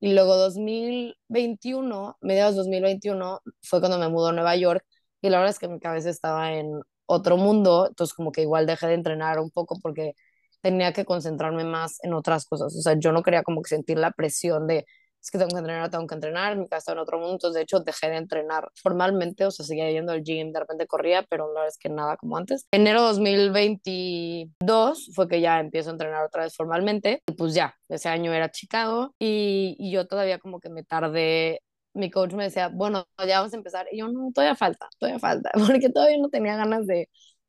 [0.00, 4.84] Y luego 2021, mediados 2021, fue cuando me mudó a Nueva York
[5.22, 8.66] y la verdad es que mi cabeza estaba en otro mundo, entonces como que igual
[8.66, 10.14] dejé de entrenar un poco porque
[10.60, 13.98] tenía que concentrarme más en otras cosas, o sea, yo no quería como que sentir
[13.98, 14.86] la presión de
[15.26, 17.62] es que tengo que entrenar, tengo que entrenar, mi casa en otro mundo, entonces de
[17.62, 21.48] hecho dejé de entrenar formalmente, o sea, seguía yendo al gym, de repente corría, pero
[21.48, 22.66] la verdad es que nada como antes.
[22.70, 28.08] Enero 2022 fue que ya empiezo a entrenar otra vez formalmente, y pues ya, ese
[28.08, 31.60] año era Chicago, y, y yo todavía como que me tardé
[31.94, 33.86] mi coach me decía, bueno, ya vamos a empezar.
[33.90, 37.08] Y yo, no, todavía falta, todavía falta, porque todavía no tenía ganas de,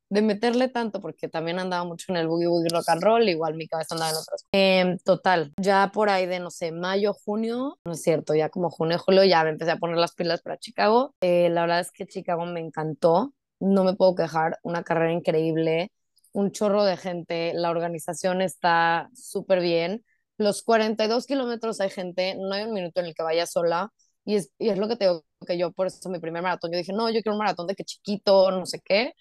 [0.10, 3.56] de meterle tanto, porque también andaba mucho en el boogie boogie rock and roll, igual
[3.56, 4.48] mi cabeza andaba en otras cosas.
[4.54, 8.70] Eh, total, ya por ahí de, no sé, mayo, junio, no es cierto, ya como
[8.70, 11.14] junio, julio, ya me empecé a poner las pilas para Chicago.
[11.22, 15.92] Eh, la verdad es que Chicago me encantó, no me puedo quejar, una carrera increíble,
[16.32, 20.06] un chorro de gente, la organización está súper bien.
[20.38, 23.92] Los 42 kilómetros hay gente, no hay un minuto en el que vaya sola.
[24.24, 26.72] Y es, y es lo que te digo, que yo por eso mi primer maratón,
[26.72, 29.14] yo dije, no, yo quiero un maratón de que chiquito, no sé qué,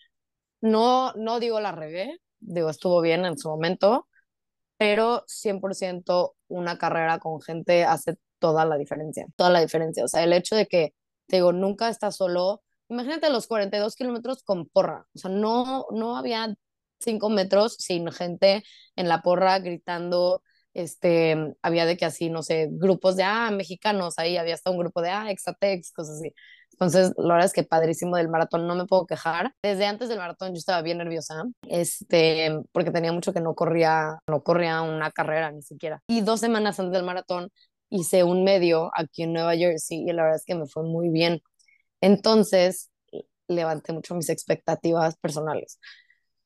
[0.61, 4.09] no, no digo la regué, digo, estuvo bien en su momento,
[4.77, 10.05] pero 100% una carrera con gente hace toda la diferencia, toda la diferencia.
[10.05, 10.95] O sea, el hecho de que,
[11.27, 16.17] te digo, nunca estás solo, imagínate los 42 kilómetros con porra, o sea, no, no
[16.17, 16.55] había
[17.01, 18.63] cinco metros sin gente
[18.97, 20.43] en la porra gritando,
[20.75, 24.79] este, había de que así, no sé, grupos de, ah, mexicanos, ahí había hasta un
[24.79, 26.33] grupo de, ah, Exatex, cosas así.
[26.77, 29.55] Entonces, la verdad es que padrísimo del maratón, no me puedo quejar.
[29.63, 34.19] Desde antes del maratón yo estaba bien nerviosa, este, porque tenía mucho que no corría,
[34.29, 36.03] no corría una carrera ni siquiera.
[36.07, 37.51] Y dos semanas antes del maratón
[37.89, 41.09] hice un medio aquí en Nueva Jersey y la verdad es que me fue muy
[41.09, 41.41] bien.
[42.03, 42.91] Entonces,
[43.49, 45.79] levanté mucho mis expectativas personales.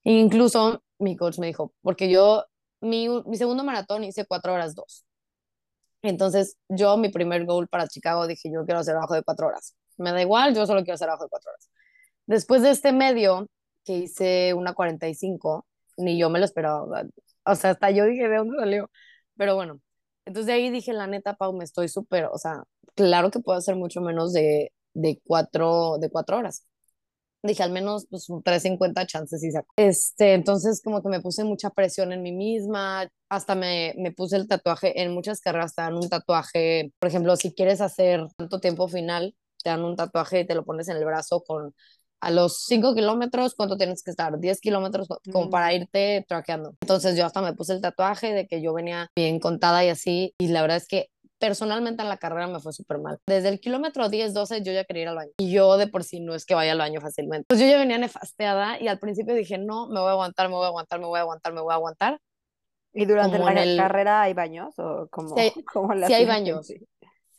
[0.05, 2.45] Incluso mi coach me dijo, porque yo,
[2.81, 5.05] mi, mi segundo maratón hice cuatro horas dos.
[6.03, 9.75] Entonces, yo, mi primer goal para Chicago, dije, yo quiero hacer abajo de cuatro horas.
[10.01, 11.71] Me da igual, yo solo quiero hacer abajo de cuatro horas.
[12.27, 13.49] Después de este medio,
[13.85, 15.67] que hice una 45,
[15.99, 17.05] ni yo me lo esperaba.
[17.45, 18.91] O sea, hasta yo dije, ¿de dónde salió?
[19.37, 19.81] Pero bueno,
[20.27, 23.59] entonces de ahí dije, la neta, Pau, me estoy súper, o sea, claro que puedo
[23.59, 26.67] hacer mucho menos de, de, cuatro, de cuatro horas
[27.43, 29.73] dije al menos pues un 350 chances y saco.
[29.77, 34.37] Este, entonces como que me puse mucha presión en mí misma, hasta me, me puse
[34.37, 38.61] el tatuaje, en muchas carreras te dan un tatuaje, por ejemplo, si quieres hacer tanto
[38.61, 41.75] tiempo final, te dan un tatuaje y te lo pones en el brazo con
[42.21, 44.39] a los 5 kilómetros, ¿cuánto tienes que estar?
[44.39, 45.77] 10 kilómetros como para mm.
[45.81, 46.75] irte traqueando.
[46.83, 50.35] Entonces yo hasta me puse el tatuaje de que yo venía bien contada y así,
[50.39, 53.19] y la verdad es que personalmente en la carrera me fue súper mal.
[53.27, 55.31] Desde el kilómetro 10, 12 yo ya quería ir al baño.
[55.39, 57.47] Y yo de por sí no es que vaya al baño fácilmente.
[57.49, 60.55] Pues yo ya venía nefasteada y al principio dije, no, me voy a aguantar, me
[60.57, 62.21] voy a aguantar, me voy a aguantar, me voy a aguantar.
[62.93, 65.53] ¿Y durante la carrera hay baños o como, sí,
[66.07, 66.67] sí hay baños.
[66.67, 66.77] Sí.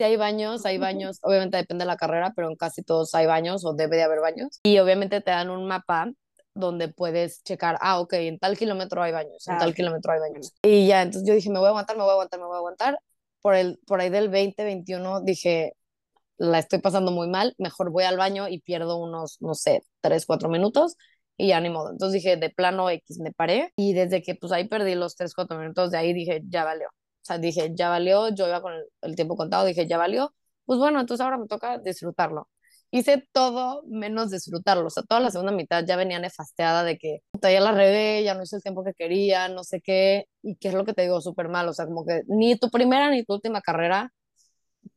[0.03, 3.65] Hay baños, hay baños, obviamente depende de la carrera, pero en casi todos hay baños
[3.65, 4.59] o debe de haber baños.
[4.63, 6.11] Y obviamente te dan un mapa
[6.53, 10.19] donde puedes checar, ah, ok, en tal kilómetro hay baños, en ah, tal kilómetro hay
[10.19, 10.53] baños.
[10.63, 12.55] Y ya, entonces yo dije, me voy a aguantar, me voy a aguantar, me voy
[12.55, 12.99] a aguantar
[13.41, 15.73] por, el, por ahí del 2021 dije,
[16.37, 20.25] la estoy pasando muy mal, mejor voy al baño y pierdo unos, no sé, 3,
[20.25, 20.95] 4 minutos
[21.37, 21.91] y ya ni modo.
[21.91, 25.33] Entonces dije, de plano X, me paré y desde que pues ahí perdí los 3,
[25.33, 26.89] 4 minutos, de ahí dije, ya valió.
[27.21, 30.33] O sea, dije, ya valió, yo iba con el, tiempo contado, dije, ya valió.
[30.65, 32.49] Pues bueno, entonces ahora me toca disfrutarlo.
[32.91, 34.87] Hice todo menos disfrutarlo.
[34.87, 38.33] O sea, toda la segunda mitad ya venía nefasteada de que ya la regué, ya
[38.33, 40.25] no hice el tiempo que quería, no sé qué.
[40.41, 41.67] Y qué es lo que te digo, súper mal.
[41.69, 44.11] O sea, como que ni tu primera ni tu última carrera,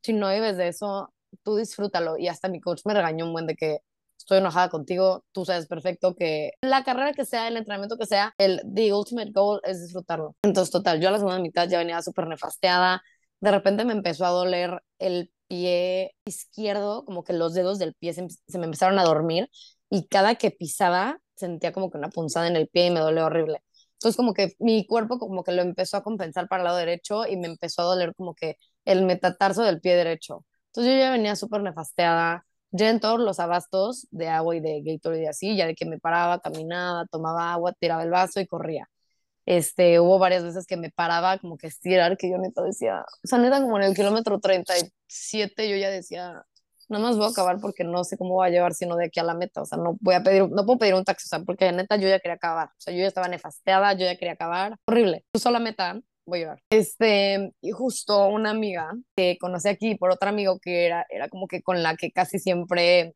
[0.02, 2.18] si no vives de eso, tú disfrútalo.
[2.18, 3.78] Y hasta mi coach me regañó un buen de que
[4.24, 8.34] estoy enojada contigo, tú sabes perfecto que la carrera que sea, el entrenamiento que sea,
[8.38, 10.34] el the ultimate goal es disfrutarlo.
[10.42, 13.02] Entonces, total, yo a la segunda mitad ya venía súper nefasteada.
[13.40, 18.14] De repente me empezó a doler el pie izquierdo, como que los dedos del pie
[18.14, 19.50] se, se me empezaron a dormir
[19.90, 23.26] y cada que pisaba sentía como que una punzada en el pie y me dolía
[23.26, 23.62] horrible.
[23.94, 27.26] Entonces como que mi cuerpo como que lo empezó a compensar para el lado derecho
[27.26, 28.56] y me empezó a doler como que
[28.87, 30.44] el metatarso del pie derecho.
[30.68, 34.82] Entonces yo ya venía súper nefasteada, ya en todos los abastos de agua y de
[34.82, 38.46] Gatorade y así, ya de que me paraba, caminaba, tomaba agua, tiraba el vaso y
[38.48, 38.88] corría.
[39.46, 43.26] Este, hubo varias veces que me paraba como que estirar, que yo neta decía, o
[43.28, 46.44] sea, neta como en el kilómetro 37 yo ya decía,
[46.88, 49.20] nada más voy a acabar porque no sé cómo voy a llevar sino de aquí
[49.20, 51.28] a la meta, o sea, no voy a pedir, no puedo pedir un taxi, o
[51.28, 54.16] sea, porque neta yo ya quería acabar, o sea, yo ya estaba nefasteada, yo ya
[54.16, 56.62] quería acabar, horrible, puso la meta, voy a llevar.
[56.70, 61.46] Este, y justo una amiga que conocí aquí por otro amigo que era, era como
[61.46, 63.14] que con la que casi siempre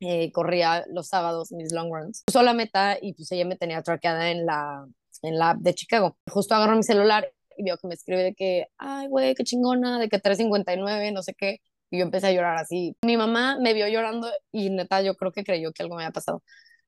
[0.00, 3.82] eh, corría los sábados mis long runs, puso la meta y pues ella me tenía
[3.82, 4.86] traqueada en la,
[5.22, 6.16] en la app de Chicago.
[6.30, 9.98] Justo agarró mi celular y vio que me escribe de que, ay, güey, qué chingona,
[9.98, 11.58] de que 3.59, no sé qué.
[11.90, 12.96] Y yo empecé a llorar así.
[13.04, 16.12] Mi mamá me vio llorando y neta yo creo que creyó que algo me había
[16.12, 16.42] pasado.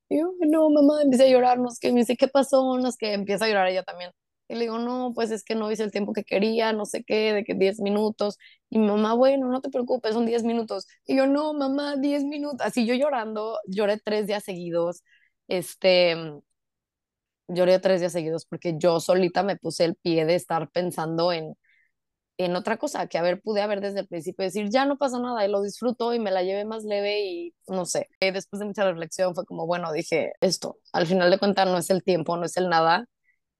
[0.08, 2.78] Y yo, no, mamá, empecé a llorar, no sé qué, me dice, ¿qué pasó?
[2.78, 4.12] No sé qué, empieza a llorar ella también.
[4.52, 7.04] Y le digo, no, pues es que no hice el tiempo que quería, no sé
[7.04, 8.38] qué, de que 10 minutos.
[8.68, 10.86] Y mi mamá, bueno, no te preocupes, son 10 minutos.
[11.06, 12.60] Y yo, no, mamá, 10 minutos.
[12.66, 15.02] Así yo llorando, lloré tres días seguidos.
[15.48, 16.16] Este,
[17.48, 21.54] lloré tres días seguidos porque yo solita me puse el pie de estar pensando en,
[22.38, 25.18] en otra cosa, que a ver, pude haber desde el principio decir, ya no pasa
[25.20, 28.08] nada y lo disfruto y me la llevé más leve y no sé.
[28.20, 31.90] Después de mucha reflexión fue como, bueno, dije, esto, al final de cuentas no es
[31.90, 33.06] el tiempo, no es el nada,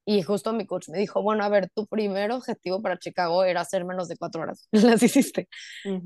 [0.05, 3.61] y justo mi coach me dijo, bueno, a ver, tu primer objetivo para Chicago era
[3.61, 4.69] hacer menos de cuatro horas.
[4.73, 5.49] Las hiciste.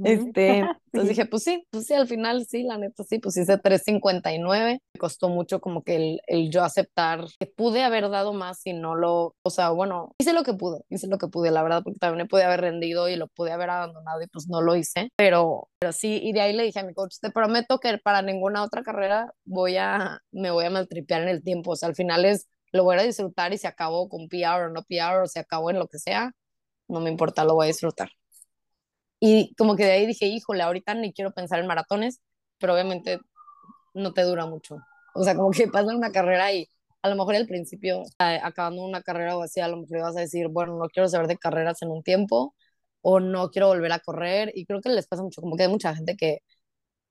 [0.05, 0.59] este,
[0.93, 4.81] entonces dije, pues sí, pues sí, al final sí, la neta sí, pues hice 3.59.
[4.95, 8.73] Me costó mucho como que el, el, yo aceptar que pude haber dado más si
[8.73, 11.83] no lo, o sea, bueno, hice lo que pude, hice lo que pude, la verdad,
[11.83, 14.77] porque también me pude haber rendido y lo pude haber abandonado y pues no lo
[14.77, 15.11] hice.
[15.17, 18.23] Pero, pero sí, y de ahí le dije a mi coach, te prometo que para
[18.23, 21.73] ninguna otra carrera voy a, me voy a maltripear en el tiempo.
[21.73, 24.69] O sea, al final es lo voy a disfrutar y se acabó con PR o
[24.71, 26.33] no PR o se acabó en lo que sea,
[26.89, 28.11] no me importa, lo voy a disfrutar.
[29.21, 32.21] Y como que de ahí dije, híjole, ahorita ni quiero pensar en maratones,
[32.59, 33.19] pero obviamente
[33.95, 34.77] no te dura mucho.
[35.15, 36.69] O sea, como que pasa una carrera y
[37.03, 40.21] a lo mejor al principio, acabando una carrera o así, a lo mejor vas a
[40.21, 42.55] decir, bueno, no quiero saber de carreras en un tiempo
[43.03, 44.53] o no quiero volver a correr.
[44.55, 46.41] Y creo que les pasa mucho, como que hay mucha gente que,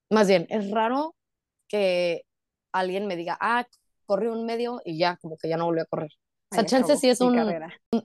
[0.10, 1.16] más bien, es raro
[1.68, 2.24] que
[2.74, 3.68] alguien me diga, ah,
[4.06, 6.12] corrí un medio y ya, como que ya no volví a correr.
[6.52, 7.38] O sea, chance sí es un,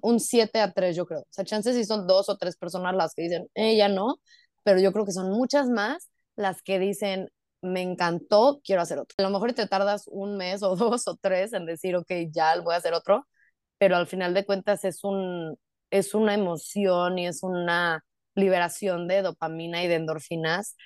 [0.02, 1.20] un, 7 a 3, yo creo.
[1.20, 4.16] O sea, chance sí son dos o tres personas las que dicen, eh, ya no,
[4.64, 7.28] pero yo creo que son muchas más las que dicen,
[7.62, 9.14] me encantó, quiero hacer otro.
[9.18, 12.58] A lo mejor te tardas un mes o dos o tres en decir, ok, ya
[12.60, 13.26] voy a hacer otro,
[13.78, 15.56] pero al final de cuentas es, un,
[15.90, 20.76] es una emoción y es una liberación de dopamina y de endorfinas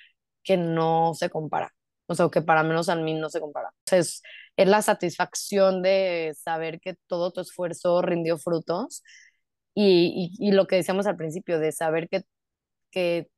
[0.43, 1.73] que no se compara.
[2.07, 3.71] O sea, que para menos a mí no se compara.
[3.91, 4.21] es,
[4.57, 9.03] es la satisfacción de saber que todo tu esfuerzo rindió frutos
[9.73, 12.23] y, y, y lo que decíamos al principio, de saber que,
[12.91, 13.29] que,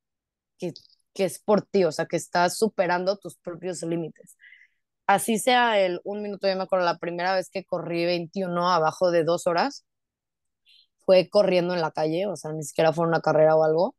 [0.60, 0.74] que
[1.14, 4.38] que es por ti, o sea, que estás superando tus propios límites.
[5.08, 9.12] Así sea el un minuto, yo me acuerdo la primera vez que corrí 21 abajo
[9.12, 9.86] de dos horas,
[11.06, 13.96] fue corriendo en la calle, o sea, ni siquiera fue una carrera o algo,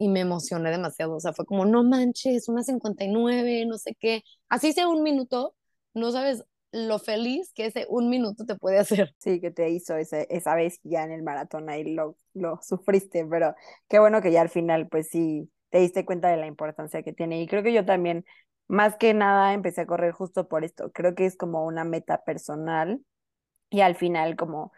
[0.00, 4.24] y me emocioné demasiado, o sea, fue como, no manches, una 59, no sé qué,
[4.48, 5.54] así sea un minuto,
[5.94, 9.14] no sabes lo feliz que ese un minuto te puede hacer.
[9.18, 13.26] Sí, que te hizo ese, esa vez ya en el maratón ahí lo, lo sufriste,
[13.26, 13.54] pero
[13.88, 17.12] qué bueno que ya al final, pues sí, te diste cuenta de la importancia que
[17.12, 17.42] tiene.
[17.42, 18.24] Y creo que yo también,
[18.68, 20.90] más que nada, empecé a correr justo por esto.
[20.92, 23.00] Creo que es como una meta personal
[23.70, 24.72] y al final como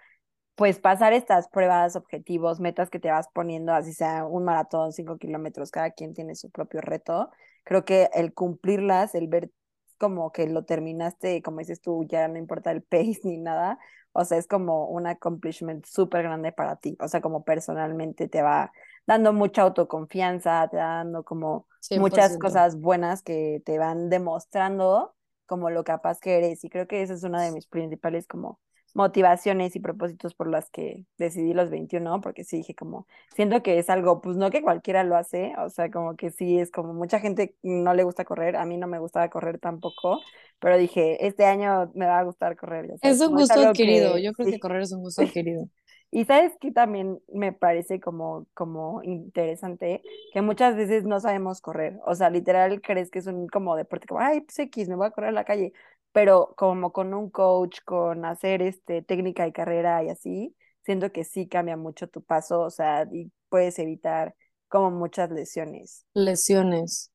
[0.55, 5.19] pues pasar estas pruebas, objetivos, metas que te vas poniendo, así sea un maratón, cinco
[5.19, 7.31] kilómetros, cada quien tiene su propio reto.
[7.65, 9.51] Creo que el cumplirlas, el ver
[9.99, 13.79] como que lo terminaste, como dices tú, ya no importa el pace ni nada,
[14.13, 18.43] o sea, es como un accomplishment súper grande para ti, o sea, como personalmente te
[18.43, 18.73] va
[19.07, 21.67] dando mucha autoconfianza, te dando como
[21.99, 25.15] muchas cosas buenas que te van demostrando
[25.47, 26.65] como lo capaz que eres.
[26.65, 28.61] Y creo que esa es una de mis principales como
[28.95, 33.79] motivaciones y propósitos por las que decidí los 21, porque sí dije como, siento que
[33.79, 36.93] es algo, pues no que cualquiera lo hace, o sea, como que sí es como
[36.93, 40.21] mucha gente no le gusta correr, a mí no me gustaba correr tampoco,
[40.59, 42.91] pero dije, este año me va a gustar correr.
[43.01, 45.69] es un gusto adquirido, yo creo que correr es un gusto adquirido.
[46.15, 50.03] Y sabes que también me parece como, como interesante
[50.35, 51.99] que muchas veces no sabemos correr.
[52.05, 55.07] O sea, literal crees que es un como deporte, como, ay, pues X, me voy
[55.07, 55.73] a correr a la calle.
[56.13, 61.25] Pero como con un coach, con hacer este técnica y carrera y así, siento que
[61.25, 64.35] sí cambia mucho tu paso, o sea, y puedes evitar
[64.69, 66.07] como muchas lesiones.
[66.15, 67.11] Lesiones.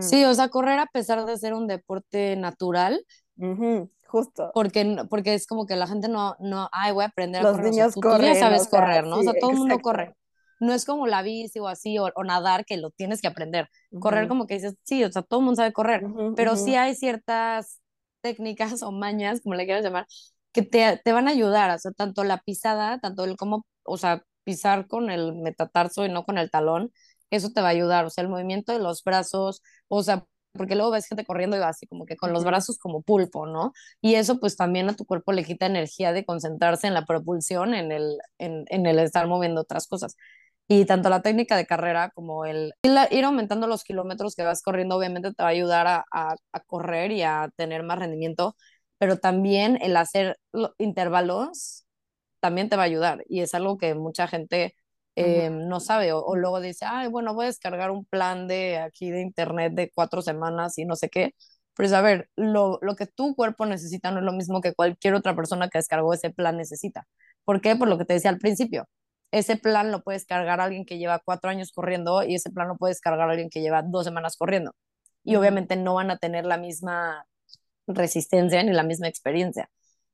[0.00, 3.02] Sí, o sea, correr a pesar de ser un deporte natural,
[4.06, 4.50] Justo.
[4.54, 7.64] Porque, porque es como que la gente no, no, ay, voy a aprender a correr.
[7.64, 8.18] Los niños corren.
[8.18, 9.18] Tú ya sabes correr, ¿no?
[9.18, 10.16] o sea, todo el mundo corre.
[10.58, 13.68] No es como la bici o así, o, nadar, que lo tienes que aprender.
[13.98, 16.02] Correr como que dices, sí, o sea, todo el mundo sabe correr,
[16.36, 17.80] pero sí hay ciertas
[18.20, 20.06] técnicas o mañas, como le quieras llamar,
[20.52, 23.96] que te, te van a ayudar, o sea, tanto la pisada, tanto el cómo, o
[23.98, 26.92] sea, pisar con el metatarso y no con el talón,
[27.30, 30.74] eso te va a ayudar, o sea, el movimiento de los brazos, o sea, porque
[30.74, 33.72] luego ves gente corriendo y va así como que con los brazos como pulpo, ¿no?
[34.00, 37.72] Y eso pues también a tu cuerpo le quita energía de concentrarse en la propulsión,
[37.74, 40.16] en el, en, en el estar moviendo otras cosas.
[40.72, 42.72] Y tanto la técnica de carrera como el
[43.10, 46.60] ir aumentando los kilómetros que vas corriendo, obviamente te va a ayudar a, a, a
[46.60, 48.54] correr y a tener más rendimiento,
[48.98, 50.38] pero también el hacer
[50.78, 51.86] intervalos
[52.40, 53.24] también te va a ayudar.
[53.28, 54.74] Y es algo que mucha gente
[55.16, 59.10] eh, no sabe, o, luego dice, ay, bueno, voy a descargar un plan de aquí
[59.10, 61.34] de internet de cuatro semanas y no sé qué.
[61.74, 64.74] Pero es a ver, lo, lo que tu cuerpo necesita no es lo mismo que
[64.74, 67.06] cualquier otra persona que descargó ese plan necesita.
[67.44, 67.76] ¿Por qué?
[67.76, 68.86] Por lo que te decía al principio.
[69.32, 72.76] Ese plan lo puede descargar alguien que lleva cuatro años corriendo y ese plan lo
[72.76, 74.72] puede descargar alguien que lleva dos semanas corriendo.
[75.24, 77.24] Y obviamente no van a tener la misma
[77.86, 79.70] resistencia ni la misma experiencia.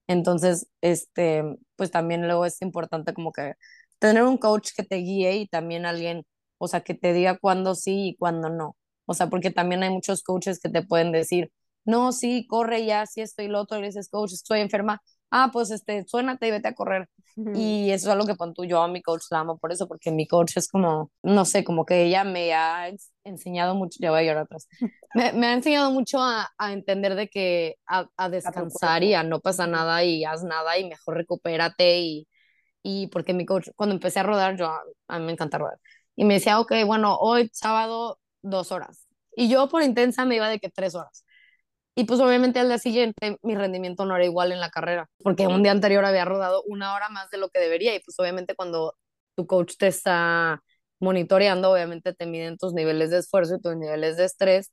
[0.07, 1.44] Entonces, este,
[1.76, 3.55] pues también luego es importante como que
[3.98, 6.24] tener un coach que te guíe y también alguien,
[6.59, 8.76] o sea, que te diga cuándo sí y cuándo no.
[9.07, 11.52] O sea, porque también hay muchos coaches que te pueden decir,
[11.85, 15.02] no, sí, corre ya, sí estoy lo otro, le dices, coach, estoy enferma.
[15.31, 17.09] Ah, pues este, suénate y vete a correr.
[17.53, 19.88] Y eso es algo que pon tú, yo a mi coach la amo por eso,
[19.88, 22.90] porque mi coach es como, no sé, como que ella me ha
[23.25, 24.69] enseñado mucho, ya voy a llorar atrás,
[25.15, 29.23] me, me ha enseñado mucho a, a entender de que a, a descansar y a
[29.23, 32.29] no pasa nada y haz nada y mejor recupérate y,
[32.83, 34.71] y porque mi coach, cuando empecé a rodar, yo,
[35.08, 35.79] a mí me encanta rodar,
[36.17, 39.06] y me decía, ok, bueno, hoy sábado, dos horas.
[39.37, 41.25] Y yo por intensa me iba de que tres horas.
[41.99, 45.47] Y pues obviamente al día siguiente mi rendimiento no era igual en la carrera, porque
[45.49, 47.94] un día anterior había rodado una hora más de lo que debería.
[47.97, 48.94] Y pues obviamente cuando
[49.35, 50.63] tu coach te está
[51.01, 54.73] monitoreando, obviamente te miden tus niveles de esfuerzo y tus niveles de estrés.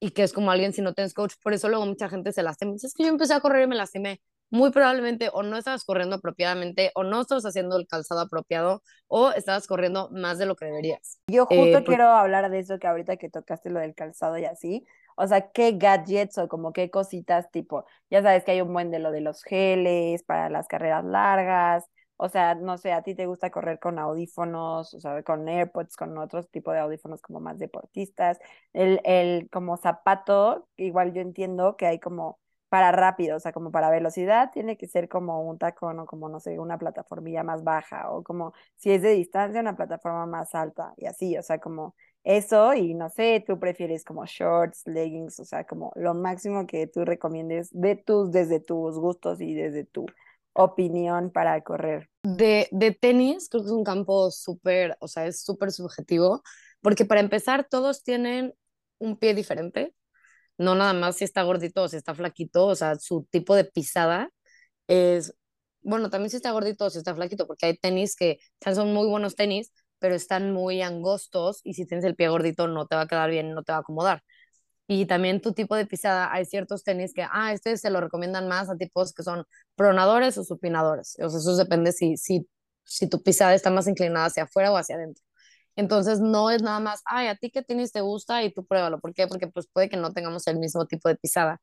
[0.00, 2.42] y que es como alguien si no tienes coach, por eso luego mucha gente se
[2.42, 2.74] lastima.
[2.76, 4.20] Es que yo empecé a correr y me lastimé.
[4.50, 9.30] Muy probablemente o no estabas corriendo apropiadamente o no estabas haciendo el calzado apropiado o
[9.30, 11.20] estabas corriendo más de lo que deberías.
[11.28, 14.46] Yo justo eh, quiero hablar de eso que ahorita que tocaste lo del calzado y
[14.46, 14.84] así.
[15.22, 18.90] O sea, qué gadgets o como qué cositas tipo, ya sabes que hay un buen
[18.90, 21.84] de lo de los geles para las carreras largas,
[22.16, 25.96] o sea, no sé, a ti te gusta correr con audífonos, o sea, con AirPods,
[25.96, 28.38] con otros tipos de audífonos como más deportistas.
[28.72, 33.72] El, el como zapato, igual yo entiendo que hay como para rápido, o sea, como
[33.72, 37.64] para velocidad, tiene que ser como un tacón o como, no sé, una plataformilla más
[37.64, 41.58] baja, o como si es de distancia, una plataforma más alta, y así, o sea,
[41.58, 41.94] como
[42.24, 46.86] eso, y no sé, tú prefieres como shorts, leggings, o sea, como lo máximo que
[46.86, 50.06] tú recomiendes de tus, desde tus gustos y desde tu
[50.52, 52.10] opinión para correr?
[52.22, 56.42] De, de tenis, creo que es un campo súper, o sea, es súper subjetivo,
[56.82, 58.54] porque para empezar, todos tienen
[58.98, 59.94] un pie diferente,
[60.58, 63.64] no nada más si está gordito o si está flaquito, o sea, su tipo de
[63.64, 64.30] pisada
[64.88, 65.34] es,
[65.82, 68.38] bueno, también si está gordito o si está flaquito, porque hay tenis que
[68.74, 72.86] son muy buenos tenis, pero están muy angostos y si tienes el pie gordito no
[72.86, 74.22] te va a quedar bien, no te va a acomodar.
[74.86, 78.48] Y también tu tipo de pisada, hay ciertos tenis que, ah, este se lo recomiendan
[78.48, 79.44] más a tipos que son
[79.76, 81.16] pronadores o supinadores.
[81.22, 82.48] O sea, eso depende si, si,
[82.84, 85.22] si tu pisada está más inclinada hacia afuera o hacia adentro.
[85.76, 89.00] Entonces, no es nada más, ay, a ti qué tenis te gusta y tú pruébalo.
[89.00, 89.28] ¿Por qué?
[89.28, 91.60] Porque pues puede que no tengamos el mismo tipo de pisada.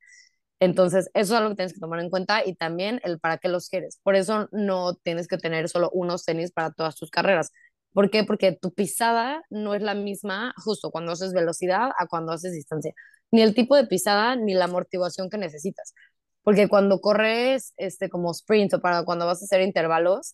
[0.60, 3.48] Entonces, eso es algo que tienes que tomar en cuenta y también el para qué
[3.50, 4.00] los quieres.
[4.04, 7.52] Por eso no tienes que tener solo unos tenis para todas tus carreras.
[7.94, 8.24] ¿Por qué?
[8.24, 12.94] Porque tu pisada no es la misma justo cuando haces velocidad a cuando haces distancia
[13.32, 15.94] ni el tipo de pisada ni la amortiguación que necesitas.
[16.44, 20.34] Porque cuando corres este, como sprint o para cuando vas a hacer intervalos,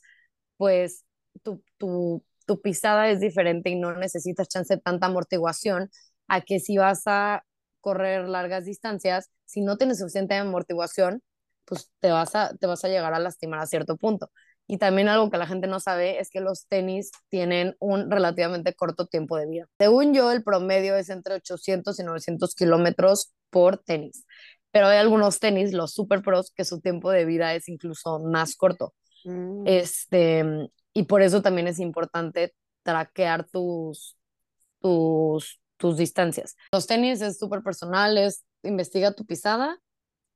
[0.58, 1.06] pues
[1.44, 5.90] tu, tu, tu pisada es diferente y no necesitas chance tanta amortiguación
[6.28, 7.44] a que si vas a
[7.82, 11.22] correr largas distancias, si no tienes suficiente amortiguación,
[11.66, 14.32] pues te vas a, te vas a llegar a lastimar a cierto punto.
[14.74, 18.74] Y también algo que la gente no sabe es que los tenis tienen un relativamente
[18.74, 19.68] corto tiempo de vida.
[19.78, 24.26] Según yo, el promedio es entre 800 y 900 kilómetros por tenis.
[24.72, 28.56] Pero hay algunos tenis, los super pros, que su tiempo de vida es incluso más
[28.56, 28.96] corto.
[29.26, 29.62] Mm.
[29.68, 30.44] Este,
[30.92, 34.18] y por eso también es importante traquear tus,
[34.80, 36.56] tus, tus distancias.
[36.72, 39.78] Los tenis es súper personal, es investiga tu pisada.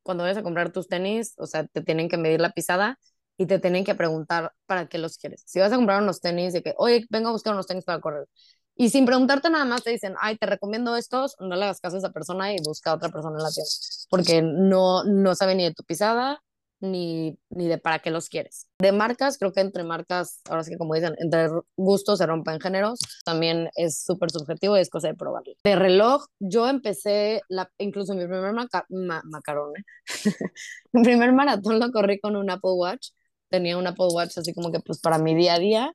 [0.03, 2.99] Cuando vayas a comprar tus tenis, o sea, te tienen que medir la pisada
[3.37, 5.43] y te tienen que preguntar para qué los quieres.
[5.45, 8.01] Si vas a comprar unos tenis, de que, oye, vengo a buscar unos tenis para
[8.01, 8.27] correr.
[8.75, 11.95] Y sin preguntarte nada más te dicen, ay, te recomiendo estos, no le hagas caso
[11.95, 13.69] a esa persona y busca a otra persona en la tienda.
[14.09, 16.41] Porque no, no sabe ni de tu pisada,
[16.79, 18.67] ni, ni de para qué los quieres.
[18.79, 22.59] De marcas, creo que entre marcas, ahora sí que como dicen, entre gustos se rompen
[22.59, 25.53] géneros, también es súper subjetivo y es cosa de probarlo.
[25.63, 27.41] De reloj, yo empecé,
[27.79, 29.83] incluso mi primer macarón, ¿eh?
[30.91, 33.09] mi primer maratón lo corrí con un Apple Watch
[33.49, 35.93] tenía un Apple Watch así como que pues para mi día a día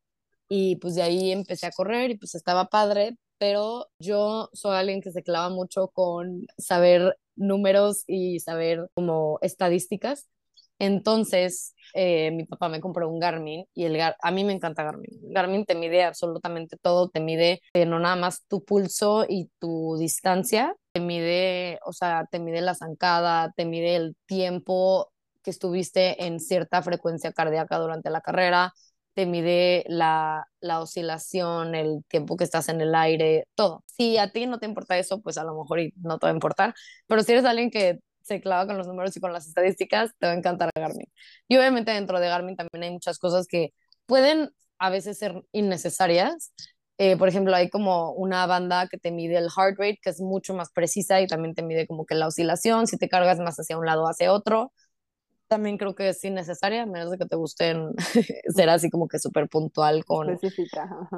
[0.48, 5.00] y pues de ahí empecé a correr y pues estaba padre, pero yo soy alguien
[5.00, 10.28] que se clava mucho con saber números y saber como estadísticas.
[10.78, 15.10] Entonces, eh, mi papá me compró un Garmin y el a mí me encanta Garmin.
[15.32, 19.96] Garmin te mide absolutamente todo, te mide eh, no nada más tu pulso y tu
[19.98, 25.11] distancia, te mide, o sea, te mide la zancada, te mide el tiempo
[25.42, 28.72] que estuviste en cierta frecuencia cardíaca durante la carrera,
[29.14, 33.84] te mide la, la, oscilación, el tiempo que estás en el aire, todo.
[33.86, 36.34] Si a ti no te importa eso, pues a lo mejor no te va a
[36.34, 36.74] importar,
[37.06, 40.26] pero si eres alguien que se clava con los números y con las estadísticas, te
[40.26, 41.06] va a encantar Garmin.
[41.48, 43.74] Y obviamente dentro de Garmin también hay muchas cosas que
[44.06, 46.52] pueden a veces ser innecesarias.
[46.98, 50.20] Eh, por ejemplo, hay como una banda que te mide el heart rate, que es
[50.20, 53.56] mucho más precisa y también te mide como que la oscilación, si te cargas más
[53.58, 54.72] hacia un lado o hacia otro
[55.52, 57.90] también creo que es innecesaria, a menos de que te gusten
[58.56, 60.38] ser así como que súper puntual con,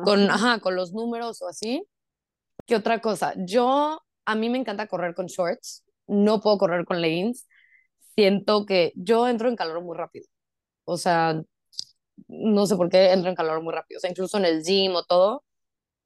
[0.02, 1.86] con, ajá, con los números o así.
[2.66, 3.32] ¿Qué otra cosa?
[3.36, 7.46] Yo, a mí me encanta correr con shorts, no puedo correr con leggings.
[8.16, 10.26] Siento que yo entro en calor muy rápido.
[10.84, 11.40] O sea,
[12.26, 13.98] no sé por qué entro en calor muy rápido.
[13.98, 15.44] O sea, incluso en el gym o todo.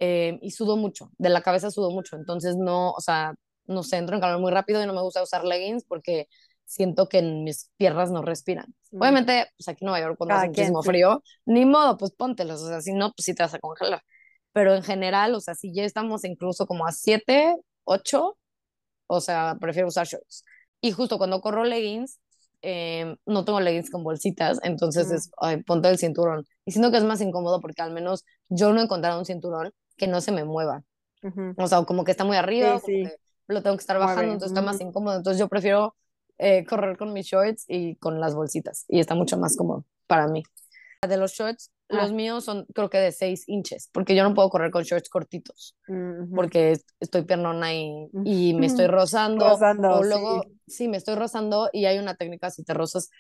[0.00, 2.16] Eh, y sudo mucho, de la cabeza sudo mucho.
[2.16, 3.34] Entonces, no, o sea,
[3.66, 6.28] no sé, entro en calor muy rápido y no me gusta usar leggings porque
[6.68, 8.74] siento que en mis piernas no respiran.
[8.90, 9.00] Mm.
[9.00, 12.68] Obviamente, pues aquí en Nueva York cuando hace muchísimo frío, ni modo, pues póntelos, o
[12.68, 14.02] sea, si no, pues sí te vas a congelar.
[14.52, 18.38] Pero en general, o sea, si ya estamos incluso como a 7, 8,
[19.06, 20.44] o sea, prefiero usar shorts.
[20.80, 22.20] Y justo cuando corro leggings,
[22.60, 25.30] eh, no tengo leggings con bolsitas, entonces es, mm.
[25.38, 26.44] ay, ponte el cinturón.
[26.66, 29.72] Y siento que es más incómodo porque al menos yo no he encontrado un cinturón
[29.96, 30.84] que no se me mueva.
[31.56, 32.80] O sea, como que está muy arriba,
[33.48, 35.16] lo tengo que estar bajando, entonces está más incómodo.
[35.16, 35.96] Entonces yo prefiero
[36.38, 40.28] eh, correr con mis shorts y con las bolsitas y está mucho más cómodo para
[40.28, 40.42] mí.
[41.06, 41.96] De los shorts, ah.
[41.96, 45.08] los míos son creo que de 6 inches, porque yo no puedo correr con shorts
[45.08, 45.76] cortitos,
[46.34, 49.46] porque estoy piernona y, y me estoy rozando.
[49.46, 50.88] o luego, sí.
[50.88, 53.10] me estoy rozando y hay una técnica, si te rozas,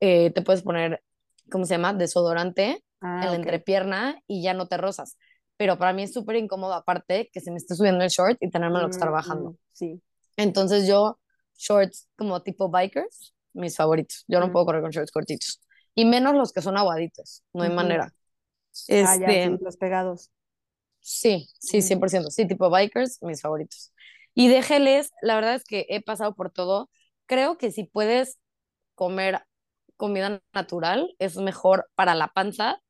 [0.00, 1.02] eh, te puedes poner,
[1.50, 1.92] ¿cómo se llama?
[1.92, 5.16] Desodorante ah, en la entrepierna y ya no te rozas.
[5.56, 8.48] Pero para mí es súper incómodo, aparte, que se me esté subiendo el short y
[8.48, 9.56] tenerme lo que estar bajando.
[9.72, 10.02] sí.
[10.36, 11.18] Entonces yo,
[11.60, 14.24] shorts como tipo bikers, mis favoritos.
[14.26, 15.60] Yo no puedo correr con shorts cortitos.
[15.94, 18.12] Y menos los que son aguaditos, no hay manera.
[18.72, 20.30] Este, ah, ya, sí, los pegados.
[21.00, 22.30] Sí, sí, 100%.
[22.30, 23.92] Sí, tipo bikers, mis favoritos.
[24.34, 26.90] Y de geles, la verdad es que he pasado por todo.
[27.26, 28.38] Creo que si puedes
[28.94, 29.42] comer
[29.96, 32.80] comida natural, es mejor para la panza,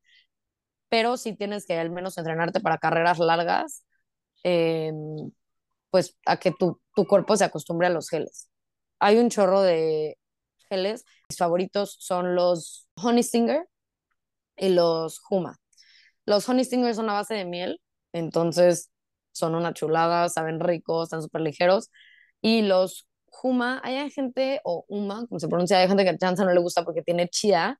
[0.87, 3.85] pero si tienes que al menos entrenarte para carreras largas,
[4.43, 5.31] em,
[5.89, 8.50] pues a que tu, tu cuerpo se acostumbre a los geles.
[9.01, 10.17] Hay un chorro de
[10.69, 11.05] geles.
[11.29, 13.67] Mis favoritos son los Honey Stinger
[14.57, 15.57] y los Huma.
[16.25, 17.81] Los Honey Stinger son a base de miel,
[18.13, 18.91] entonces
[19.33, 21.91] son una chulada, saben ricos, están súper ligeros.
[22.41, 23.07] Y los
[23.43, 26.61] Huma, hay gente, o Huma, como se pronuncia, hay gente que a chance no le
[26.61, 27.79] gusta porque tiene chía,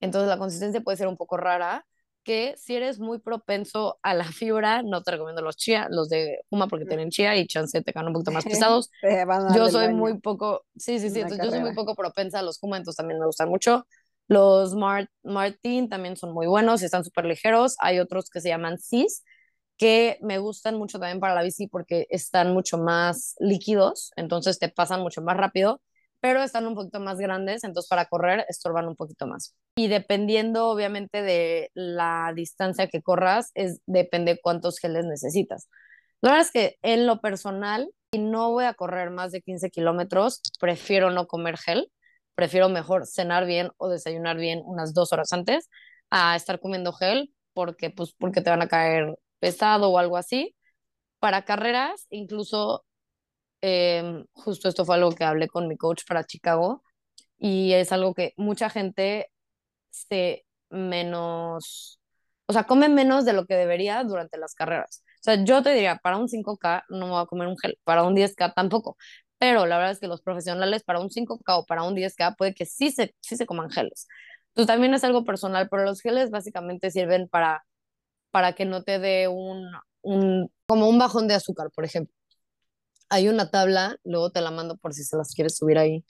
[0.00, 1.86] entonces la consistencia puede ser un poco rara,
[2.22, 6.40] que si eres muy propenso a la fibra, no te recomiendo los chía, los de
[6.50, 8.90] Huma porque tienen chía y chance te caen un poquito más pesados.
[9.54, 12.58] yo soy muy poco, sí, sí, sí, entonces yo soy muy poco propensa a los
[12.62, 13.86] Huma, entonces también me gustan mucho.
[14.28, 14.76] Los
[15.24, 17.74] Martin también son muy buenos y están súper ligeros.
[17.80, 19.24] Hay otros que se llaman Cis,
[19.76, 24.68] que me gustan mucho también para la bici porque están mucho más líquidos, entonces te
[24.68, 25.80] pasan mucho más rápido
[26.20, 29.54] pero están un poquito más grandes, entonces para correr estorban un poquito más.
[29.76, 35.68] Y dependiendo obviamente de la distancia que corras, es, depende cuántos geles necesitas.
[36.20, 39.70] La verdad es que en lo personal, si no voy a correr más de 15
[39.70, 41.90] kilómetros, prefiero no comer gel,
[42.34, 45.68] prefiero mejor cenar bien o desayunar bien unas dos horas antes
[46.10, 50.54] a estar comiendo gel porque, pues, porque te van a caer pesado o algo así.
[51.20, 52.84] Para carreras, incluso
[53.62, 56.82] Em, justo esto fue algo que hablé con mi coach para Chicago
[57.38, 59.30] y es algo que mucha gente
[59.90, 62.00] se menos,
[62.46, 65.04] o sea, come menos de lo que debería durante las carreras.
[65.20, 67.78] O sea, yo te diría, para un 5K no me voy a comer un gel,
[67.84, 68.96] para un 10K tampoco.
[69.38, 72.54] Pero la verdad es que los profesionales para un 5K o para un 10K puede
[72.54, 74.08] que sí se, sí se coman geles.
[74.48, 77.64] Entonces también es algo personal, pero los geles básicamente sirven para,
[78.30, 79.66] para que no te dé un,
[80.02, 82.14] un, como un bajón de azúcar, por ejemplo
[83.10, 86.04] hay una tabla, luego te la mando por si se las quieres subir ahí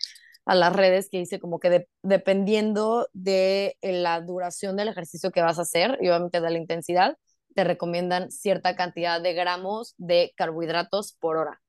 [0.46, 5.58] a las redes, que dice como que dependiendo de la duración del ejercicio que vas
[5.58, 7.16] a hacer y obviamente de la intensidad,
[7.54, 11.60] te recomiendan cierta cantidad de gramos de carbohidratos por hora.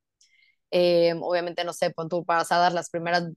[0.71, 3.29] Eh, obviamente, no sé, pon tú pasadas las primeras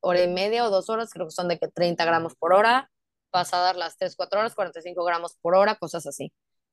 [0.00, 2.90] hora y media o dos horas, creo que son de que 30 gramos por hora,
[3.30, 6.32] pasadas las 3, 4 horas, 45 gramos por hora, cosas así.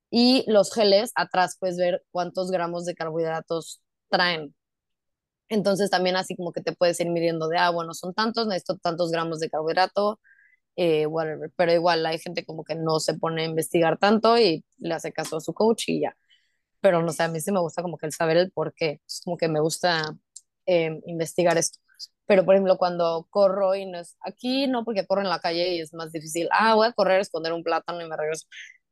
[0.09, 4.55] Y los geles, atrás puedes ver cuántos gramos de carbohidratos traen.
[5.49, 8.77] Entonces también así como que te puedes ir midiendo de, ah, bueno, son tantos, necesito
[8.77, 10.19] tantos gramos de carbohidrato,
[10.75, 11.51] eh, whatever.
[11.55, 15.11] Pero igual hay gente como que no se pone a investigar tanto y le hace
[15.13, 16.17] caso a su coach y ya.
[16.81, 19.01] Pero no sé, a mí sí me gusta como que el saber el por qué.
[19.07, 20.15] Es como que me gusta
[20.65, 21.79] eh, investigar esto.
[22.25, 25.75] Pero por ejemplo, cuando corro y no es aquí, no, porque corro en la calle
[25.75, 26.47] y es más difícil.
[26.51, 28.47] Ah, voy a correr, esconder un plátano y me regreso.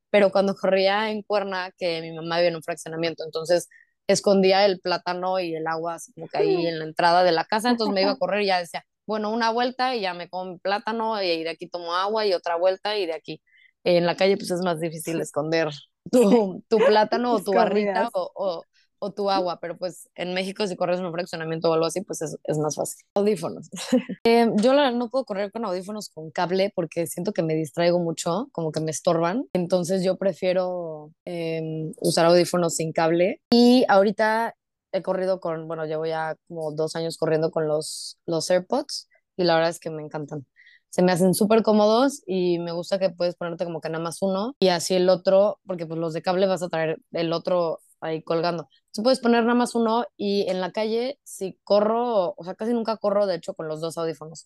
[0.09, 3.69] Pero cuando corría en Cuerna, que mi mamá vive en un fraccionamiento, entonces
[4.07, 7.45] escondía el plátano y el agua así como que ahí en la entrada de la
[7.45, 10.29] casa, entonces me iba a correr y ya decía, bueno, una vuelta y ya me
[10.29, 13.41] como plátano y de aquí tomo agua y otra vuelta y de aquí.
[13.83, 15.69] En la calle pues es más difícil esconder
[16.09, 18.63] tu, tu plátano o tu barrita o, o
[19.11, 22.37] tu agua, pero pues en México si corres un fraccionamiento o algo así, pues es,
[22.43, 23.05] es más fácil.
[23.15, 23.69] Audífonos.
[24.23, 28.49] eh, yo no puedo correr con audífonos con cable porque siento que me distraigo mucho,
[28.51, 34.55] como que me estorban, entonces yo prefiero eh, usar audífonos sin cable y ahorita
[34.91, 39.43] he corrido con, bueno, llevo ya como dos años corriendo con los, los AirPods y
[39.43, 40.45] la verdad es que me encantan
[40.93, 44.21] se me hacen súper cómodos y me gusta que puedes ponerte como que nada más
[44.21, 47.79] uno y así el otro, porque pues los de cable vas a traer el otro
[48.03, 48.69] ahí colgando.
[48.93, 52.73] Tú puedes poner nada más uno y en la calle, si corro, o sea, casi
[52.73, 54.45] nunca corro, de hecho, con los dos audífonos,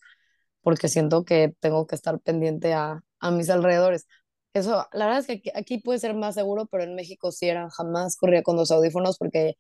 [0.62, 4.08] porque siento que tengo que estar pendiente a, a mis alrededores.
[4.54, 7.48] Eso, la verdad es que aquí, aquí, puede ser más seguro, pero en México sí
[7.50, 9.56] era, jamás corría con dos audífonos porque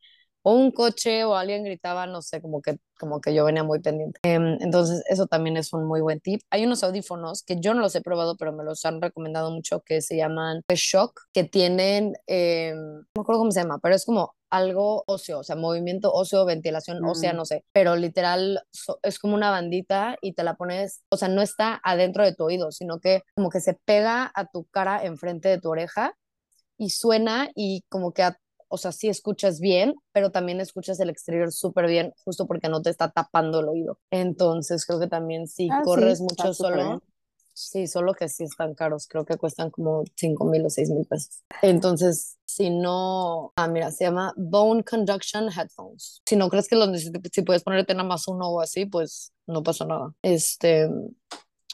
[0.47, 3.79] o un coche o alguien gritaba, no sé, como que, como que yo venía muy
[3.79, 4.17] pendiente.
[4.23, 6.39] Em, entonces, eso también es un muy buen tip.
[6.49, 9.81] Hay unos audífonos que yo no los he probado, pero me los han recomendado mucho,
[9.81, 14.05] que se llaman Shock, que tienen, eh, no me acuerdo cómo se llama, pero es
[14.05, 17.35] como algo óseo, o sea, movimiento óseo, ventilación ósea, Mm.
[17.35, 21.27] no sé, pero literal so- es como una bandita y te la pones, o sea,
[21.27, 25.03] no está adentro de tu oído, sino que como que se pega a tu cara
[25.03, 26.13] enfrente de tu oreja
[26.77, 28.37] y suena y como que, a-
[28.70, 32.82] o sea, sí escuchas bien, pero también escuchas el exterior súper bien, justo porque no
[32.82, 33.99] te está tapando el oído.
[34.11, 37.01] Entonces creo que también si Ah, sí, corres mucho solo, bien.
[37.53, 41.05] sí, solo que sí están caros, creo que cuestan como 5 mil o 6 mil
[41.05, 41.43] pesos.
[41.61, 46.22] Entonces, si no, ah, mira, se llama Bone Conduction Headphones.
[46.26, 49.32] Si no crees que los necesites, si puedes ponerte nada más uno o así, pues
[49.47, 50.13] no pasa nada.
[50.22, 50.89] Este,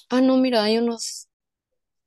[0.10, 1.28] ah, no, mira, hay unos,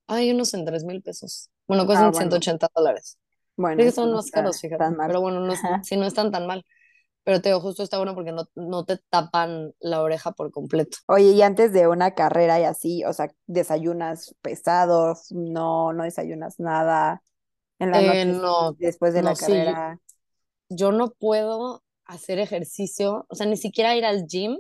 [0.07, 1.51] hay unos en 3 mil pesos.
[1.67, 2.19] Bueno, Ah, cuestan bueno.
[2.31, 3.19] 180 dólares.
[3.57, 4.85] Bueno, Sí, eso son está caros, fíjate.
[4.85, 5.07] tan mal.
[5.07, 6.65] Pero bueno, no, sí, no están tan mal.
[7.25, 10.99] Pero te digo, justo está bueno porque no, no te tapan la oreja por completo.
[11.09, 16.59] Oye, y antes de una carrera y así, o sea, desayunas pesados, no, no desayunas
[16.59, 17.23] nada
[17.79, 20.01] en la Eh, noche no, después de la sí, carrera.
[20.71, 24.59] yo no puedo hacer ejercicio, o sea, ni siquiera ir al gym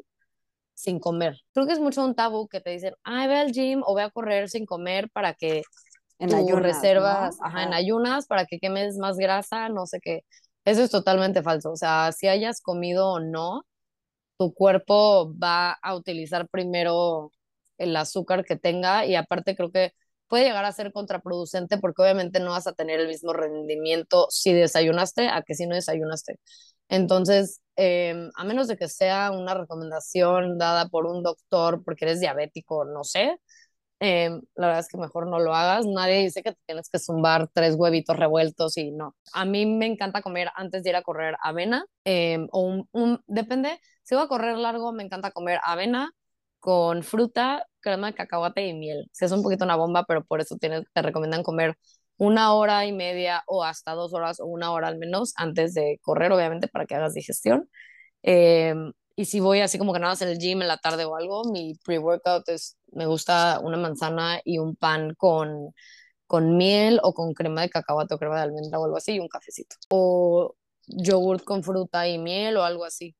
[0.74, 1.38] sin comer.
[1.54, 4.02] Creo que es mucho un tabú que te dicen, ay, ve al gym o ve
[4.04, 5.62] a correr sin comer para que
[6.18, 6.60] En ayunas, ¿no?
[6.60, 10.22] reservas, ajá, en ayunas, para que quemes más grasa, no sé qué.
[10.64, 11.70] Eso es totalmente falso.
[11.72, 13.64] O sea, si hayas comido o no,
[14.38, 17.32] tu cuerpo va a utilizar primero
[17.78, 19.92] el azúcar que tenga y aparte creo que
[20.28, 24.52] puede llegar a ser contraproducente porque obviamente no vas a tener el mismo rendimiento si
[24.52, 26.38] desayunaste a que si no desayunaste.
[26.88, 32.20] Entonces, eh, a menos de que sea una recomendación dada por un doctor porque eres
[32.20, 33.36] diabético, no sé,
[34.00, 35.86] eh, la verdad es que mejor no lo hagas.
[35.86, 39.16] Nadie dice que tienes que zumbar tres huevitos revueltos y no.
[39.32, 43.80] A mí me encanta comer antes de ir a correr avena eh, o un, depende.
[44.02, 46.10] Si voy a correr largo, me encanta comer avena
[46.60, 49.08] con fruta, crema de cacahuate y miel.
[49.12, 51.76] Si es un poquito una bomba, pero por eso tienes, te recomiendan comer
[52.18, 55.98] una hora y media o hasta dos horas o una hora al menos antes de
[56.02, 57.68] correr, obviamente, para que hagas digestión.
[58.22, 58.74] Eh,
[59.16, 61.16] y si voy así como que nada más en el gym en la tarde o
[61.16, 65.74] algo, mi pre-workout es, me gusta una manzana y un pan con,
[66.26, 69.20] con miel o con crema de cacahuate o crema de almendra o algo así y
[69.20, 69.76] un cafecito.
[69.90, 70.56] O
[70.88, 73.16] yogurt con fruta y miel o algo así.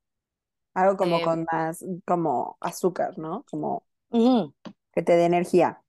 [0.75, 3.45] Algo como Eh, con más, como azúcar, ¿no?
[3.51, 3.85] Como
[4.93, 5.83] que te dé energía.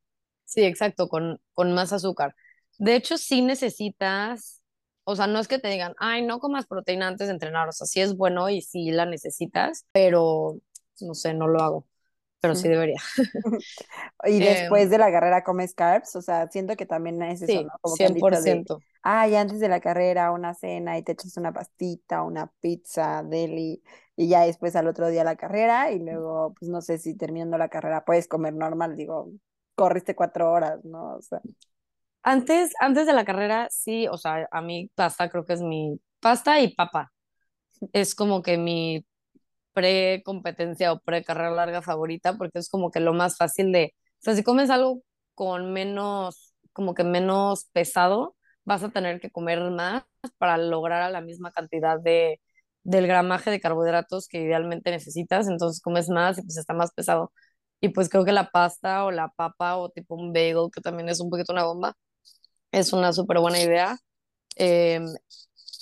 [0.45, 2.35] Sí, exacto, con, con más azúcar.
[2.77, 4.63] De hecho, sí necesitas,
[5.09, 7.71] o sea, no es que te digan, ay, no comas proteína antes de entrenar, o
[7.71, 10.57] sea, sí es bueno y sí la necesitas, pero
[10.99, 11.87] no sé, no lo hago,
[12.41, 12.99] pero sí debería.
[14.25, 17.61] Y después Em, de la carrera comes carbs, o sea, siento que también es eso,
[17.61, 17.69] sí, ¿no?
[17.81, 18.83] Como que han cien por dicho de, ciento.
[19.03, 23.83] ay, antes de la carrera una cena y te echas una pastita, una pizza, deli,
[24.15, 27.57] y ya después al otro día la carrera y luego, pues no sé si terminando
[27.57, 29.31] la carrera puedes comer normal, digo,
[29.75, 31.15] corriste cuatro horas, ¿no?
[31.17, 31.41] O sea,
[32.29, 35.97] Antes, antes de la carrera, sí, o sea, a mí pasta creo que es mi
[36.19, 37.13] pasta y papa.
[37.93, 39.05] Es como que mi
[39.73, 44.35] pre-competencia o pre-carrera larga favorita porque es como que lo más fácil de, o sea,
[44.35, 45.03] si comes algo
[45.35, 50.03] con menos, como que menos pesado, vas a tener que comer más
[50.39, 52.41] para lograr a la misma cantidad de,
[52.83, 57.31] del gramaje de carbohidratos que idealmente necesitas, entonces comes más y pues está más pesado.
[57.81, 61.09] Y pues creo que la pasta o la papa o tipo un bagel, que también
[61.09, 61.95] es un poquito una bomba,
[62.71, 63.97] es una súper buena idea.
[64.55, 65.05] Em,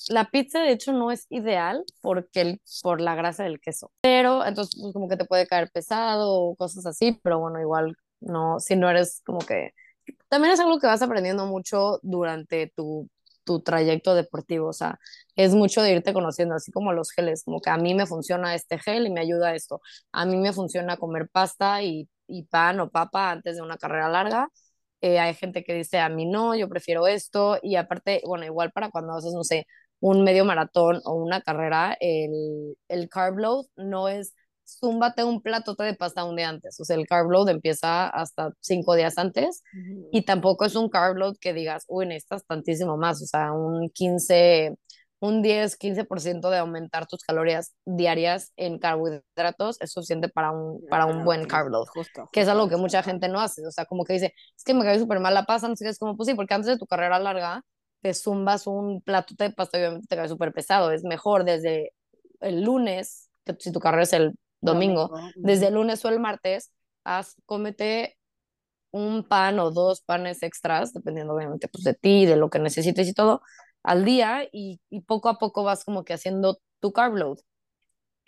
[0.10, 3.92] la pizza, de hecho, no es ideal porque el, por la grasa del queso.
[4.02, 7.96] Pero entonces, pues, como que te puede caer pesado o cosas así, pero bueno, igual
[8.20, 9.72] no, si no eres como que.
[10.30, 13.10] También es algo que vas aprendiendo mucho durante tu,
[13.44, 14.68] tu trayecto deportivo.
[14.70, 15.00] O sea,
[15.36, 18.56] es mucho de irte conociendo, así como los geles, como que a mí me funciona
[18.56, 19.82] este gel y me ayuda esto.
[20.12, 24.10] A mí me funciona comer pasta y, y pan o papa antes de una carrera
[24.10, 24.50] larga.
[25.02, 27.58] Eh, hay gente que dice, a mí no, yo prefiero esto.
[27.62, 29.68] Y aparte, bueno, igual para cuando haces, no sé,
[30.00, 34.34] un medio maratón o una carrera, el, el carb load no es
[34.68, 36.80] zúmbate un platote de pasta un día antes.
[36.80, 39.64] O sea, el carb load empieza hasta cinco días antes
[40.12, 43.22] y tampoco es un carb load que digas, uy, necesitas tantísimo más.
[43.22, 44.76] O sea, un 15,
[45.26, 51.06] un 10, 15% de aumentar tus calorías diarias en carbohidratos es suficiente para un, para
[51.06, 53.66] un buen carb load Justo, que es algo que mucha gente no hace.
[53.66, 55.86] O sea, como que dice, es que me cae súper mal la pasta, no sé
[55.86, 57.64] qué, es como, pues sí, porque antes de tu carrera larga
[58.02, 60.92] te zumbas un plato de pasta y obviamente te cae súper pesado.
[60.92, 61.92] Es mejor desde
[62.42, 66.20] el lunes, que si tu carrera es el domingo, Domingo, desde el lunes o el
[66.20, 66.72] martes,
[67.04, 68.18] haz, cómete
[68.92, 73.08] un pan o dos panes extras, dependiendo obviamente pues, de ti, de lo que necesites
[73.08, 73.42] y todo,
[73.86, 77.40] al día y, y poco a poco vas como que haciendo tu carb load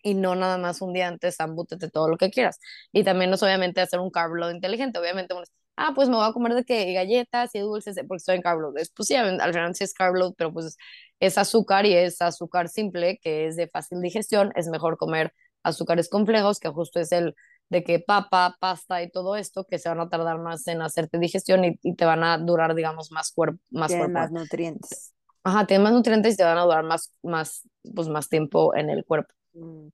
[0.03, 2.59] y no nada más un día antes ambútete todo lo que quieras.
[2.91, 5.33] Y también es obviamente hacer un carb load inteligente, obviamente
[5.75, 8.59] ah, pues me voy a comer de que galletas y dulces porque estoy en carb
[8.59, 8.77] load.
[8.77, 10.77] Es, pues sí, al final sí es carb load, pero pues
[11.19, 15.33] es azúcar y es azúcar simple que es de fácil digestión, es mejor comer
[15.63, 17.35] azúcares complejos que justo es el
[17.69, 21.19] de que papa, pasta y todo esto que se van a tardar más en hacerte
[21.19, 23.59] digestión y, te van a durar, digamos, más cuerpo.
[23.69, 25.13] Más, tienen más nutrientes.
[25.47, 27.63] Ajá, tienen más nutrientes y te van a durar más, más,
[27.95, 29.33] pues más tiempo en el cuerpo.
[29.53, 29.87] Mm.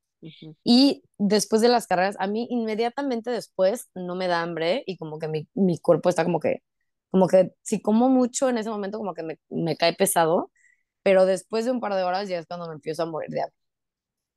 [0.63, 5.19] Y después de las carreras, a mí inmediatamente después no me da hambre y como
[5.19, 6.63] que mi, mi cuerpo está como que,
[7.11, 10.51] como que si como mucho en ese momento como que me, me cae pesado,
[11.03, 13.41] pero después de un par de horas ya es cuando me empiezo a morir de
[13.43, 13.55] hambre.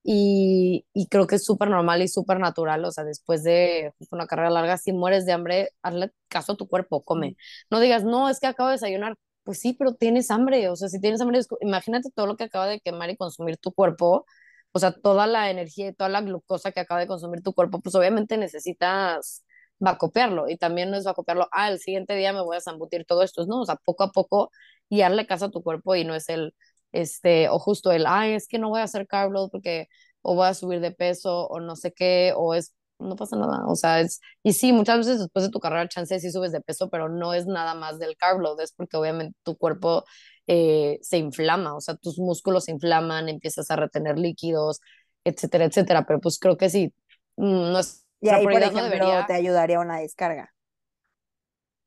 [0.05, 4.27] Y, y creo que es súper normal y súper natural, o sea, después de una
[4.27, 7.37] carrera larga, si mueres de hambre, hazle caso a tu cuerpo, come.
[7.71, 9.17] No digas, no, es que acabo de desayunar.
[9.47, 12.67] Pues sí, pero tienes hambre, o sea, si tienes hambre, imagínate todo lo que acaba
[12.67, 14.27] de quemar y consumir tu cuerpo,
[14.73, 17.81] o sea, toda la energía y toda la glucosa que acaba de consumir tu cuerpo,
[17.81, 19.45] pues obviamente necesitas
[19.79, 23.23] vacopearlo y también no es vacopearlo, ah, el siguiente día me voy a zambutir todo
[23.23, 24.51] esto, no, o sea, poco a poco
[24.89, 26.55] y darle caso a tu cuerpo y no es el,
[26.93, 29.89] este, o justo el, ay, es que no voy a hacer carb load porque
[30.23, 33.67] o voy a subir de peso o no sé qué, o es, no pasa nada,
[33.67, 36.61] o sea, es, y sí, muchas veces después de tu carrera chance sí subes de
[36.61, 40.05] peso, pero no es nada más del carb load, es porque obviamente tu cuerpo
[40.47, 44.81] eh, se inflama, o sea, tus músculos se inflaman, empiezas a retener líquidos,
[45.25, 46.95] etcétera, etcétera, pero pues creo que sí,
[47.37, 48.07] mm, no es...
[48.21, 49.27] Y ahí, por ejemplo, debería...
[49.27, 50.53] te ayudaría una descarga.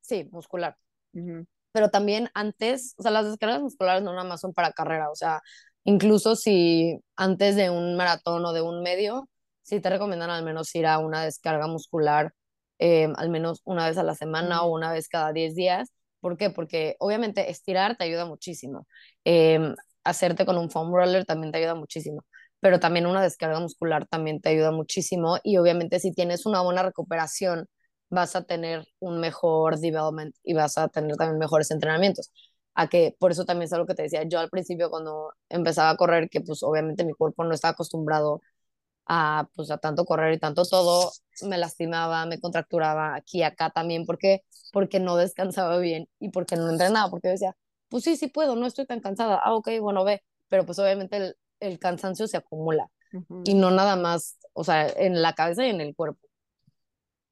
[0.02, 0.78] Sí, muscular.
[1.72, 5.16] Pero también antes, o sea, las descargas musculares no nada más son para carrera, o
[5.16, 5.42] sea,
[5.84, 9.29] incluso si antes de un maratón o de un medio,
[9.70, 12.34] sí te recomiendan al menos ir a una descarga muscular
[12.80, 15.92] eh, al menos una vez a la semana o una vez cada 10 días
[16.22, 16.50] ¿Por qué?
[16.50, 18.88] Porque obviamente estirar te ayuda muchísimo.
[19.24, 22.26] Em, hacerte con un foam roller también te ayuda muchísimo.
[22.60, 25.38] Pero también una descarga muscular también te ayuda muchísimo.
[25.44, 27.68] Y obviamente si tienes una buena recuperación,
[28.10, 32.32] vas a tener un mejor development y vas a tener también mejores entrenamientos.
[32.76, 35.90] A que por eso también es algo que te decía yo al principio cuando empezaba
[35.92, 38.42] a correr, que pues obviamente mi cuerpo no estaba acostumbrado
[39.10, 41.12] a, pues, a tanto correr y tanto todo,
[41.44, 46.56] me lastimaba, me contracturaba aquí y acá también, porque porque no descansaba bien y porque
[46.56, 47.56] no entrenaba, porque decía,
[47.90, 51.18] pues sí, sí puedo, no estoy tan cansada, ah, ok, bueno, ve, pero pues obviamente
[51.18, 52.90] el, el cansancio se acumula
[53.44, 56.20] y no nada más, o sea, en la cabeza y en el cuerpo.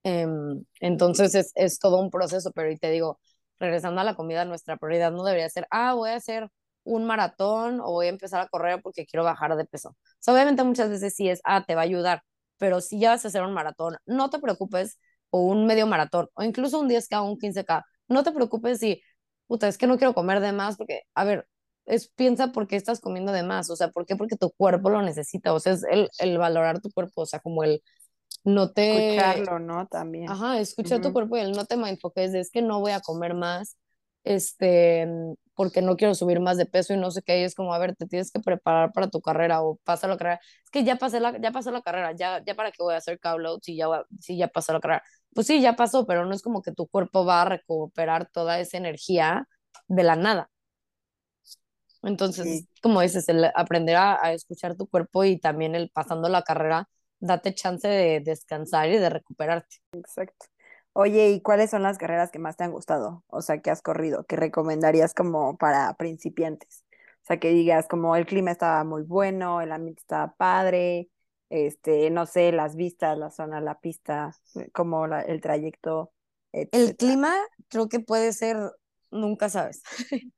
[0.04, 3.20] Em, entonces es, es todo un proceso, pero y te digo,
[3.60, 6.50] regresando a la comida, nuestra prioridad no debería ser, ah, voy a hacer
[6.88, 9.90] un maratón o voy a empezar a correr porque quiero bajar de peso.
[9.90, 12.24] O sea, obviamente muchas veces sí es, ah, te va a ayudar,
[12.58, 16.30] pero si ya vas a hacer un maratón, no te preocupes, o un medio maratón,
[16.36, 19.02] o incluso un 10K o un 15K, no te preocupes si,
[19.48, 21.48] puta, es que no quiero comer de más, porque, a ver,
[21.86, 24.16] es, piensa por qué estás comiendo de más, o sea, ¿por qué?
[24.16, 27.40] Porque tu cuerpo lo necesita, o sea, es el, el valorar tu cuerpo, o sea,
[27.40, 27.82] como el
[28.44, 29.16] no te...
[29.16, 29.88] Escucharlo, ¿no?
[29.88, 30.30] También.
[30.30, 33.34] Ajá, escuchar tu cuerpo y el no te enfoques, es que no voy a comer
[33.34, 33.78] más,
[34.24, 35.08] este,
[35.58, 37.80] porque no quiero subir más de peso y no sé qué, y es como, a
[37.80, 40.42] ver, te tienes que preparar para tu carrera o pasa la carrera.
[40.66, 43.00] Es que ya pasé la, ya pasó la carrera, ya, ya para qué voy a
[43.00, 43.88] hacer carb si ya,
[44.22, 45.04] si ya pasó la carrera.
[45.36, 48.60] Pues sí, ya pasó, pero no es como que tu cuerpo va a recuperar toda
[48.60, 49.48] esa energía
[49.90, 50.50] de la nada.
[52.04, 56.44] Entonces, como dices, el aprender a, a escuchar tu cuerpo y también el pasando la
[56.44, 56.88] carrera,
[57.20, 59.78] date chance de descansar y de recuperarte.
[59.94, 60.46] Exacto.
[61.00, 63.24] Oye, ¿y cuáles son las carreras que más te han gustado?
[63.28, 66.86] O sea, que has corrido, que recomendarías como para principiantes.
[67.22, 71.12] O sea, que digas como el clima estaba muy bueno, el ambiente estaba padre,
[71.50, 76.14] este, no sé, las vistas, la zona, la pista, eh, como el trayecto.
[76.52, 77.32] El clima
[77.70, 78.58] creo que puede ser,
[79.12, 79.84] nunca sabes.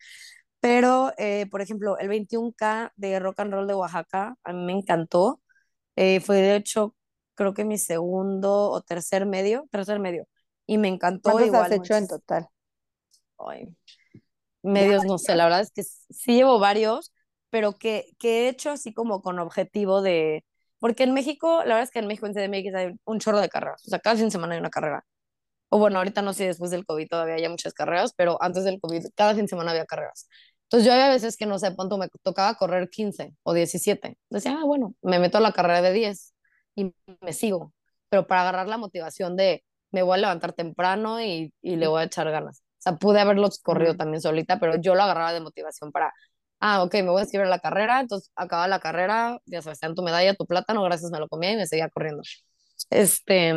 [0.60, 4.74] Pero, eh, por ejemplo, el 21K de Rock and Roll de Oaxaca, a mí me
[4.74, 5.42] encantó.
[5.96, 6.96] Eh, fue de hecho,
[7.36, 10.28] creo que mi segundo o tercer medio, tercer medio
[10.70, 11.32] y me encantó.
[11.32, 12.48] ¿Cuántos igual, has hecho en total?
[13.40, 13.76] Ay,
[14.62, 17.12] medios, no sé, la verdad es que sí llevo varios,
[17.50, 20.46] pero que, que he hecho así como con objetivo de,
[20.78, 23.50] porque en México, la verdad es que en México en CDMX hay un chorro de
[23.50, 25.04] carreras, o sea, cada fin de semana hay una carrera.
[25.70, 28.80] O bueno, ahorita no sé, después del COVID todavía hay muchas carreras, pero antes del
[28.80, 30.28] COVID cada fin de semana había carreras.
[30.66, 34.18] Entonces yo había veces que no sé, cuánto me tocaba correr 15 o 17.
[34.30, 36.34] Decía, ah, bueno, me meto a la carrera de 10
[36.76, 37.74] y me sigo.
[38.10, 42.02] Pero para agarrar la motivación de, me voy a levantar temprano y, y le voy
[42.02, 42.64] a echar ganas.
[42.80, 46.14] O sea, pude haberlos corrido también solita, pero yo lo agarraba de motivación para,
[46.60, 49.96] ah, ok, me voy a escribir la carrera, entonces acaba la carrera, ya sabes, en
[49.96, 52.24] tu medalla, tu plátano, gracias, me lo comía y me seguía corriendo.
[52.90, 53.54] Este,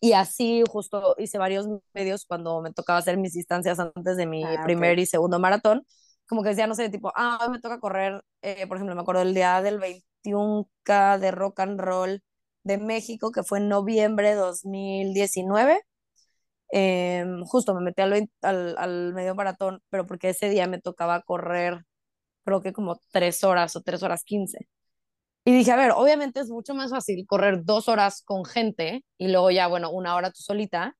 [0.00, 4.44] y así justo hice varios medios cuando me tocaba hacer mis distancias antes de mi
[4.44, 5.86] ah, primer y segundo maratón,
[6.26, 9.02] como que decía, no sé, tipo, ah, hoy me toca correr, eh, por ejemplo, me
[9.02, 12.22] acuerdo el día del 21K de rock and roll
[12.64, 15.80] de México, que fue en noviembre de 2019.
[16.70, 21.22] Em, justo me metí al, al, al medio maratón, pero porque ese día me tocaba
[21.22, 21.84] correr,
[22.44, 24.68] creo que como tres horas o tres horas quince.
[25.44, 29.28] Y dije, a ver, obviamente es mucho más fácil correr dos horas con gente y
[29.28, 30.96] luego ya, bueno, una hora tú solita,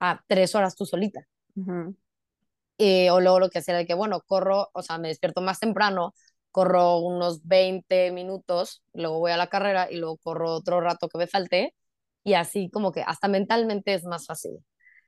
[0.00, 1.26] a tres horas tú solita.
[2.78, 5.60] Eh, o luego lo que hacía era que, bueno, corro, o sea, me despierto más
[5.60, 6.14] temprano,
[6.54, 11.18] corro unos 20 minutos, luego voy a la carrera y luego corro otro rato que
[11.18, 11.74] me falte
[12.22, 14.64] y así como que hasta mentalmente es más fácil.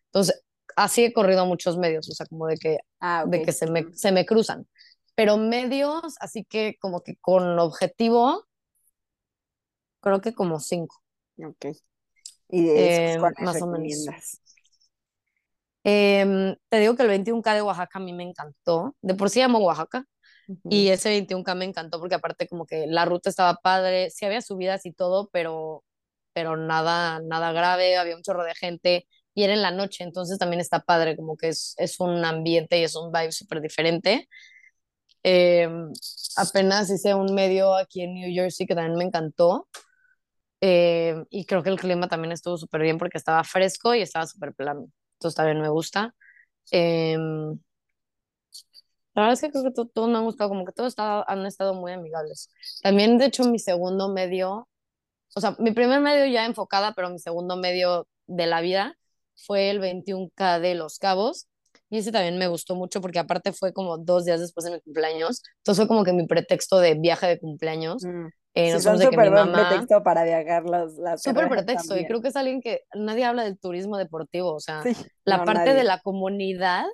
[0.07, 0.43] Entonces,
[0.75, 3.95] así he corrido muchos medios, o sea, como de que, ah, de que se, me,
[3.95, 4.67] se me cruzan.
[5.15, 8.45] Pero medios, así que como que con objetivo,
[10.01, 11.01] creo que como cinco.
[11.39, 11.67] Ok.
[12.49, 14.09] ¿Y de esos, eh, más o menos.
[15.85, 18.97] Em, te digo que el 21K de Oaxaca a mí me encantó.
[19.01, 20.05] De por sí amo Oaxaca.
[20.69, 24.41] Y ese 21K me encantó porque aparte como que la ruta estaba padre, sí había
[24.43, 25.85] subidas y todo, pero,
[26.33, 30.39] pero nada, nada grave, había un chorro de gente y era en la noche, entonces
[30.39, 34.29] también está padre, como que es, es un ambiente y es un vibe súper diferente.
[35.23, 35.93] Em,
[36.37, 39.69] apenas hice un medio aquí en New Jersey que también me encantó.
[40.61, 44.27] Em, y creo que el clima también estuvo súper bien porque estaba fresco y estaba
[44.27, 44.89] súper plano
[45.19, 46.15] entonces también me gusta.
[46.73, 47.59] Em,
[49.17, 51.73] la verdad es que creo que todo, me ha gustado, como que todos han estado
[51.73, 52.51] muy amigables.
[52.83, 54.69] También, de hecho, mi segundo medio,
[55.35, 58.95] o sea, mi primer medio ya enfocada, pero mi segundo medio de la vida
[59.35, 61.49] fue el 21K de Los Cabos.
[61.89, 64.81] Y ese también me gustó mucho porque aparte fue como dos días después de mi
[64.83, 65.43] cumpleaños.
[65.61, 68.05] Entonces fue como que mi pretexto de viaje de cumpleaños.
[68.05, 68.27] Mm.
[68.53, 72.29] Eh, sí, son súper buen pretexto para viajar las, las Súper pretexto, y creo que
[72.29, 74.83] es alguien que nadie habla del turismo deportivo, o sea,
[75.25, 76.85] la parte de la comunidad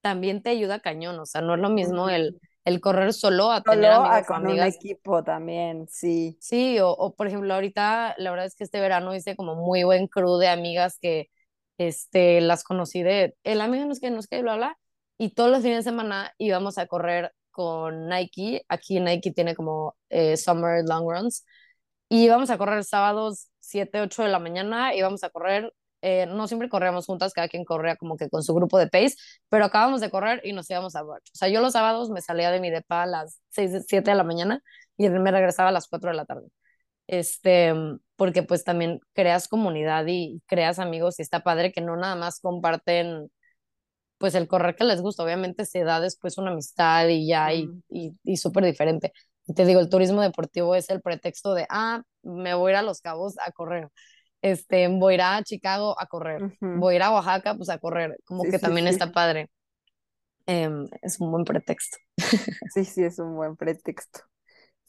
[0.00, 3.62] también te ayuda cañón, o sea, no es lo mismo el, el correr solo a
[3.62, 6.36] tener amigos a con un equipo también, sí.
[6.40, 9.84] Sí, o, o, por ejemplo, ahorita la verdad es que este verano hice como muy
[9.84, 11.30] buen crew de amigas que
[11.78, 14.78] este, las conocí de, el amigo no es que, no es que, bla, bla,
[15.18, 18.64] y todos los fines de semana íbamos a correr con Nike.
[18.68, 21.44] Aquí Nike tiene como eh, Summer Long Runs.
[22.08, 24.94] Y íbamos a correr sábados 7, 8 de la mañana.
[24.94, 28.54] Íbamos a correr, eh, no siempre corríamos juntas, cada quien corría como que con su
[28.54, 29.16] grupo de pace,
[29.48, 31.28] pero acabamos de correr y nos íbamos a brunch.
[31.34, 34.16] O sea, yo los sábados me salía de mi depa a las 6, 7 de
[34.16, 34.62] la mañana
[34.96, 36.48] y me regresaba a las 4 de la tarde.
[37.06, 37.74] Este,
[38.16, 42.40] porque pues también creas comunidad y creas amigos y está padre que no nada más
[42.40, 43.30] comparten
[44.18, 47.70] pues el correr que les gusta, obviamente se da después una amistad y ya, y,
[47.88, 49.12] y, súper diferente.
[49.46, 52.76] Y te digo, el turismo deportivo es el pretexto de, ah, me voy a ir
[52.78, 53.88] a Los Cabos a correr,
[54.42, 57.78] este, voy a ir a Chicago a correr, voy a ir a Oaxaca, pues a
[57.78, 59.50] correr, como que también está padre.
[60.46, 61.98] Em, es un buen pretexto.
[62.74, 64.20] Sí, sí, es un buen pretexto.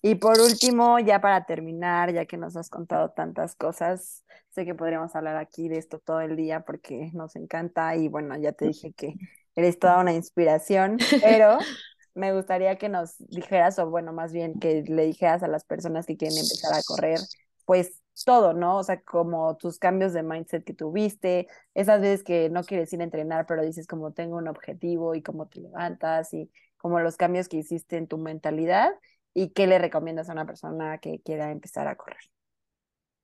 [0.02, 4.74] Y por último, ya para terminar, ya que nos has contado tantas cosas, sé que
[4.74, 8.66] podríamos hablar aquí de esto todo el día porque nos encanta y bueno, ya te
[8.68, 9.14] dije que
[9.56, 11.58] eres toda una inspiración, pero
[12.16, 16.06] me gustaría que nos dijeras, o bueno, más bien que le dijeras a las personas
[16.06, 17.20] que quieren empezar a correr,
[17.66, 18.78] pues todo, ¿no?
[18.78, 23.01] O sea, como tus cambios de mindset que tuviste, esas veces que no quieres ir
[23.01, 27.18] a entrenar, pero dices como tengo un objetivo y cómo te levantas y como los
[27.18, 28.91] cambios que hiciste en tu mentalidad
[29.34, 32.20] ¿Y qué le recomiendas a una persona que quiera empezar a correr?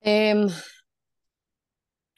[0.02, 0.48] Em,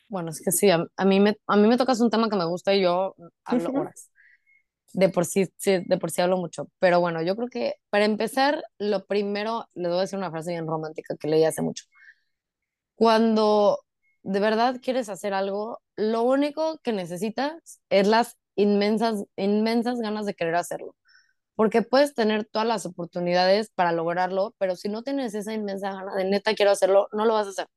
[0.07, 2.45] bueno, es que sí, a, mí me, a mí me tocas un tema que me
[2.45, 4.11] gusta y yo hablo horas.
[4.93, 6.67] De por sí, sí, de por sí hablo mucho.
[6.79, 10.51] Pero bueno, yo creo que para empezar, lo primero, le voy a decir una frase
[10.51, 11.85] bien romántica que leí hace mucho.
[12.99, 13.79] Cuando
[14.23, 20.33] de verdad quieres hacer algo, lo único que necesitas es las inmensas, inmensas ganas de
[20.33, 20.97] querer hacerlo
[21.55, 26.15] porque puedes tener todas las oportunidades para lograrlo, pero si no tienes esa inmensa gana
[26.15, 27.65] de neta quiero hacerlo, no lo vas a hacer.
[27.65, 27.69] O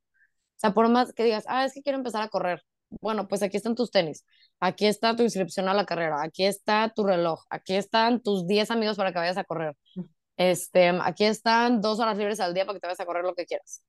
[0.57, 2.61] sea, por más que digas, ah, es que quiero empezar a correr.
[3.01, 4.25] Bueno, pues aquí están tus tenis,
[4.59, 8.71] aquí está tu inscripción a la carrera, aquí está tu reloj, aquí están tus 10
[8.71, 9.75] amigos para que vayas a correr.
[10.37, 13.35] Este, aquí están dos horas libres al día para que te vayas a correr lo
[13.35, 13.83] que quieras.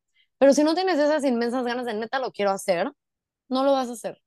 [0.44, 2.92] Pero si no tienes esas inmensas ganas de neta lo quiero hacer,
[3.48, 4.20] no lo vas a hacer.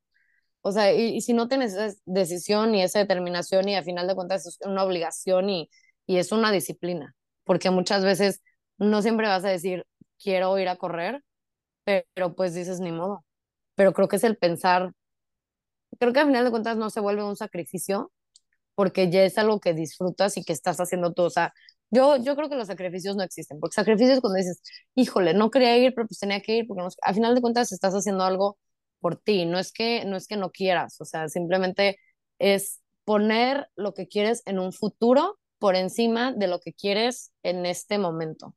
[0.61, 4.15] O sea, y, si no tienes esa decisión y esa determinación y a final de
[4.15, 5.70] cuentas es una obligación y,
[6.07, 8.41] y es una disciplina, porque muchas veces
[8.80, 9.86] no siempre vas a decir,
[10.18, 11.24] quiero ir a correr,
[11.84, 13.24] pero, pues dices, ni modo.
[13.76, 14.93] Pero creo que es el pensar,
[15.99, 18.11] creo que a final de cuentas no se vuelve un sacrificio,
[18.74, 21.26] porque ya es algo que disfrutas y que estás haciendo tú.
[21.26, 21.53] O sea,
[21.91, 24.61] yo, yo creo que los sacrificios no existen, porque sacrificios cuando dices,
[24.95, 27.93] híjole, no quería ir, pero pues tenía que ir, porque no, final de cuentas estás
[27.93, 28.57] haciendo algo
[28.99, 31.97] por ti, no es que no es que no quieras, o sea, simplemente
[32.39, 37.65] es poner lo que quieres en un futuro por encima de lo que quieres en
[37.65, 38.55] este momento.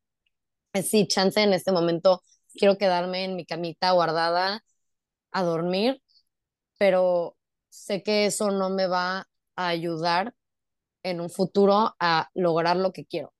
[0.84, 2.22] Sí, chance en este momento
[2.54, 4.62] quiero quedarme en mi camita guardada
[5.32, 6.02] a dormir,
[6.78, 7.36] pero
[7.70, 10.34] sé que eso no me va a ayudar
[11.02, 13.32] en un futuro a lograr lo que quiero.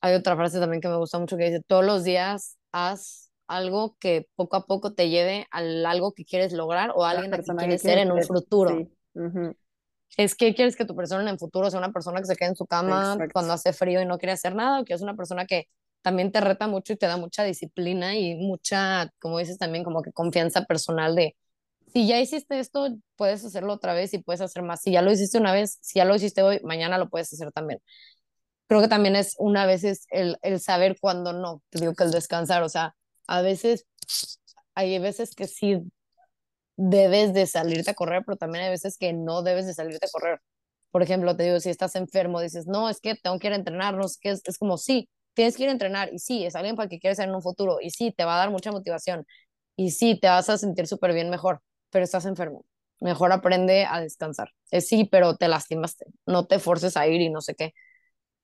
[0.00, 3.96] Hay otra frase también que me gusta mucho que dice, todos los días haz algo
[3.98, 7.42] que poco a poco te lleve al algo que quieres lograr o a alguien que
[7.42, 8.88] quieres ser en un futuro.
[10.16, 12.50] Es que quieres que tu persona en el futuro sea una persona que se quede
[12.50, 15.16] en su cama cuando hace frío y no quiere hacer nada, o que es una
[15.16, 15.68] persona que
[16.02, 20.02] también te reta mucho y te da mucha disciplina y mucha, como dices también, como
[20.02, 21.36] que confianza personal de,
[21.92, 24.82] si ya hiciste esto, puedes hacerlo otra vez y puedes hacer más.
[24.82, 27.52] Si ya lo hiciste una vez, si ya lo hiciste hoy, mañana lo puedes hacer
[27.52, 27.80] también.
[28.68, 32.12] Creo que también es una vez el, el saber cuándo no, te digo que el
[32.12, 32.94] descansar, o sea,
[33.26, 33.86] a veces
[34.74, 35.80] hay veces que sí
[36.76, 40.10] debes de salirte a correr, pero también hay veces que no debes de salirte a
[40.10, 40.40] correr.
[40.90, 43.56] Por ejemplo, te digo, si estás enfermo, dices, no, es que tengo que ir a
[43.56, 46.56] entrenar, no sé qué, es, como, sí, tienes que ir a entrenar, y sí, es
[46.56, 49.26] alguien para que quieres en un futuro, y sí, te va a dar mucha motivación,
[49.76, 52.64] y sí, te vas a sentir súper bien mejor, pero estás enfermo.
[53.00, 54.50] Mejor aprende a descansar.
[54.70, 56.06] Es sí, pero te lastimaste.
[56.26, 57.74] No te forces a ir y no sé qué.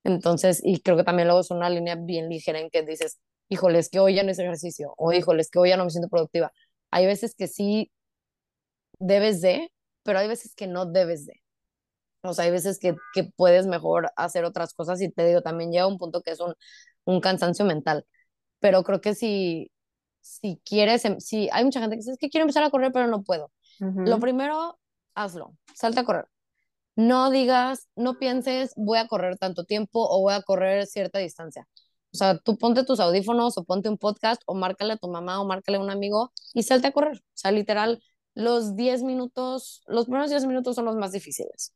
[0.05, 3.19] Entonces, y creo que también luego es una línea bien ligera en que dices,
[3.49, 5.85] híjole, es que hoy ya no es ejercicio, o híjole, es que hoy ya no
[5.85, 6.53] me siento productiva.
[6.91, 7.91] Hay veces que sí
[8.99, 9.73] debes de,
[10.03, 11.35] pero hay veces que no debes de.
[12.23, 15.73] O sea, hay veces que, que puedes mejor hacer otras cosas y te digo, también
[15.73, 16.55] llega un punto que es un,
[17.05, 18.07] un cansancio mental.
[18.61, 19.71] Pero creo que si,
[20.27, 22.93] si quieres, em, si hay mucha gente que dice, es que quiero empezar a correr,
[22.93, 23.53] pero no puedo.
[23.79, 24.79] Lo primero,
[25.15, 26.27] hazlo, salta a correr.
[26.97, 31.69] No digas, no pienses, voy a correr tanto tiempo o voy a correr cierta distancia.
[32.13, 35.41] O sea, tú ponte tus audífonos o ponte un podcast o márcale a tu mamá
[35.41, 37.19] o márcale a un amigo y salte a correr.
[37.19, 38.03] O sea, literal,
[38.35, 41.75] los 10 minutos, los primeros 10 minutos son los más difíciles.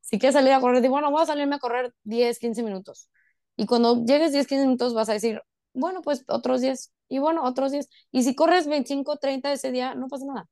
[0.00, 3.10] Si quieres salir a correr, digo, bueno, voy a salirme a correr 10, 15 minutos.
[3.56, 5.42] Y cuando llegues 10, 15 minutos vas a decir,
[5.74, 6.93] bueno, pues otros 10.
[7.08, 7.88] Y bueno, otros 10.
[8.12, 10.48] Y si corres 25, 30 ese día, no pasa nada.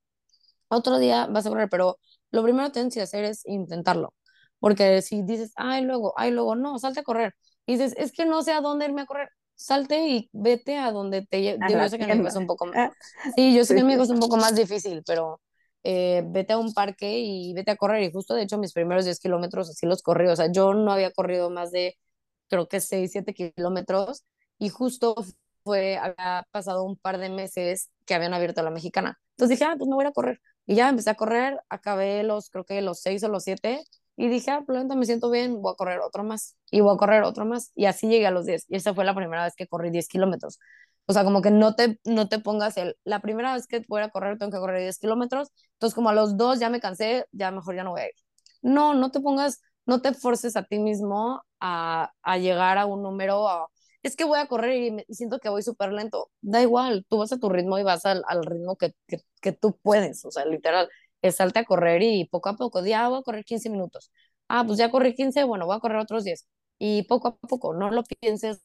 [0.68, 1.98] Otro día vas a correr, pero
[2.30, 4.14] lo primero que tienes que hacer es intentarlo.
[4.58, 7.34] Porque si dices, ay, luego, ay, luego, no, salte a correr.
[7.66, 9.28] Y dices, es que no sé a dónde irme a correr.
[9.54, 11.58] Salte y vete a donde te lleve.
[11.68, 12.92] Yo sé que en es un poco más.
[13.36, 15.40] Sí, yo sé que en es un poco más difícil, pero
[15.84, 18.02] eh, vete a un parque y vete a correr.
[18.02, 20.28] Y justo, de hecho, mis primeros 10 kilómetros así los corrí.
[20.28, 21.96] O sea, yo no había corrido más de,
[22.48, 24.24] creo que 6, 7 kilómetros.
[24.58, 25.14] Y justo
[25.64, 29.18] fue, había pasado un par de meses que habían abierto la mexicana.
[29.32, 30.40] Entonces dije, ah, pues me voy a correr.
[30.66, 33.82] Y ya empecé a correr, acabé los, creo que los 6 o los 7.
[34.16, 36.56] Y dije, ah, pues me siento bien, voy a correr otro más.
[36.70, 37.70] Y voy a correr otro más.
[37.74, 38.66] Y así llegué a los 10.
[38.68, 40.58] Y esa fue la primera vez que corrí 10 kilómetros.
[41.06, 44.02] O sea, como que no te, no te pongas el, la primera vez que voy
[44.02, 45.48] a correr, tengo que correr 10 kilómetros.
[45.74, 48.12] Entonces, como a los dos ya me cansé, ya mejor ya no voy a ir.
[48.62, 53.02] No, no te pongas, no te forces a ti mismo a, a llegar a un
[53.02, 53.68] número,
[54.02, 56.30] es que voy a correr y, siento que voy súper lento.
[56.40, 58.94] Da igual, tú vas a tu ritmo y vas al, al ritmo que,
[59.40, 60.88] que, tú puedes, o sea, literal,
[61.32, 64.10] salte a correr y poco a poco, ya voy a correr 15 minutos.
[64.48, 66.46] Ah, pues ya corrí 15, bueno, voy a correr otros 10.
[66.78, 68.62] Y poco a poco, no lo pienses,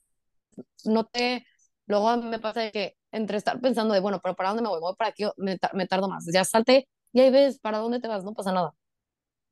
[0.86, 1.46] no te...
[1.88, 4.80] Luego me pasa que entre estar pensando de, bueno, pero ¿para dónde me voy?
[4.82, 6.26] voy para aquí, me, me tardo más.
[6.32, 8.74] Ya salte y ahí ves para dónde te vas, no pasa nada.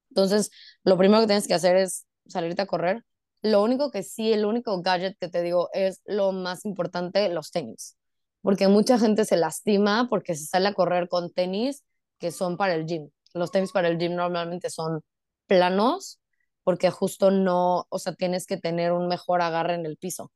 [0.10, 0.52] Entonces,
[0.84, 3.04] lo primero que tienes que hacer es salirte a correr
[3.46, 7.52] lo único que sí, el único gadget que te digo es lo más importante, los
[7.52, 7.96] tenis.
[8.42, 11.84] Porque mucha gente se lastima porque se sale a correr con tenis
[12.20, 13.10] que son para el gym.
[13.34, 15.02] Los tenis para el gym normalmente son
[15.48, 16.20] planos
[16.64, 20.32] porque justo no, o sea, tienes que tener un mejor agarre en el piso.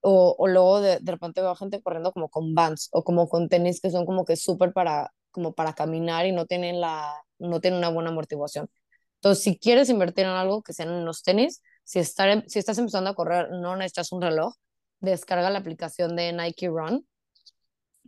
[0.00, 3.48] O, o luego de, de, repente veo gente corriendo como con Vans o como con
[3.48, 7.60] tenis que son como que súper para, como para caminar y no tienen, la, no
[7.60, 8.70] tienen una buena amortiguación.
[9.16, 13.08] Entonces, si quieres invertir en algo que sean los tenis, si, estar, si estás empezando
[13.08, 14.52] a correr, no necesitas un reloj,
[15.00, 17.08] descarga la aplicación de Nike Run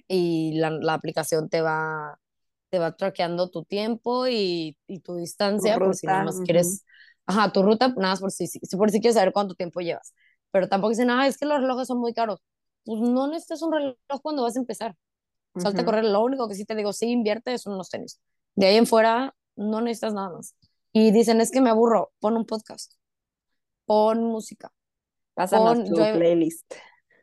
[0.06, 2.18] y la, la aplicación te va,
[2.68, 6.84] te va traqueando tu tiempo y, y tu distancia, por si nada más quieres,
[7.24, 10.12] ajá, tu ruta, nada más por si, si, por si quieres saber cuánto tiempo llevas.
[10.50, 12.42] Pero tampoco dicen, ah, es que los relojes son muy caros.
[12.84, 14.94] Pues no necesitas un reloj cuando vas a empezar.
[15.56, 18.20] Salte a correr, lo único que sí te digo, sí invierte son los tenis.
[18.56, 20.54] De ahí en fuera, no necesitas nada más.
[20.92, 22.99] Y dicen, es que me aburro, pon un podcast
[23.90, 24.70] pon música.
[25.34, 26.74] Pásanos tu playlist.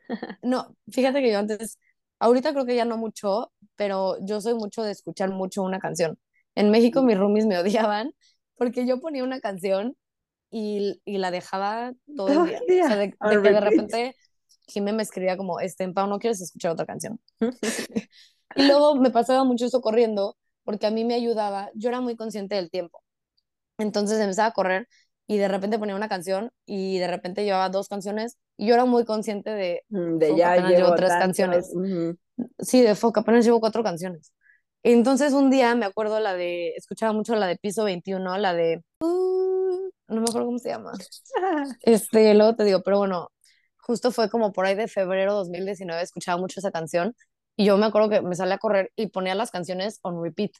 [0.42, 1.78] No, fíjate que yo antes,
[2.18, 6.18] ahorita creo que ya no mucho, pero yo soy mucho de escuchar mucho una canción.
[6.54, 8.12] En México mis roomies me odiaban
[8.56, 9.96] porque yo ponía una canción
[10.50, 12.84] y, y la dejaba todo el día.
[12.84, 14.16] O sea, de, que de repente
[14.66, 17.20] Jimé me escribía como, este, Pau, ¿no quieres escuchar otra canción?
[18.56, 22.16] y luego me pasaba mucho eso corriendo porque a mí me ayudaba, yo era muy
[22.16, 23.02] consciente del tiempo.
[23.78, 24.88] Entonces empezaba a correr
[25.30, 28.86] y de repente ponía una canción y de repente llevaba dos canciones y yo era
[28.86, 31.70] muy consciente de, Mm, De ya llevo llevo tres tantos, canciones.
[31.74, 32.16] ujú.
[32.58, 34.32] Sí, de fuck, apenas llevo cuatro canciones.
[34.82, 38.82] Entonces un día me acuerdo la de, escuchaba mucho la de Piso 21, la de,
[39.00, 40.92] uh, no me acuerdo cómo se llama.
[41.82, 43.28] Este, luego te digo, pero bueno,
[43.76, 47.14] justo fue como por ahí de febrero 2019, escuchaba mucho esa canción
[47.56, 50.52] y yo me acuerdo que me salía a correr y ponía las canciones on repeat,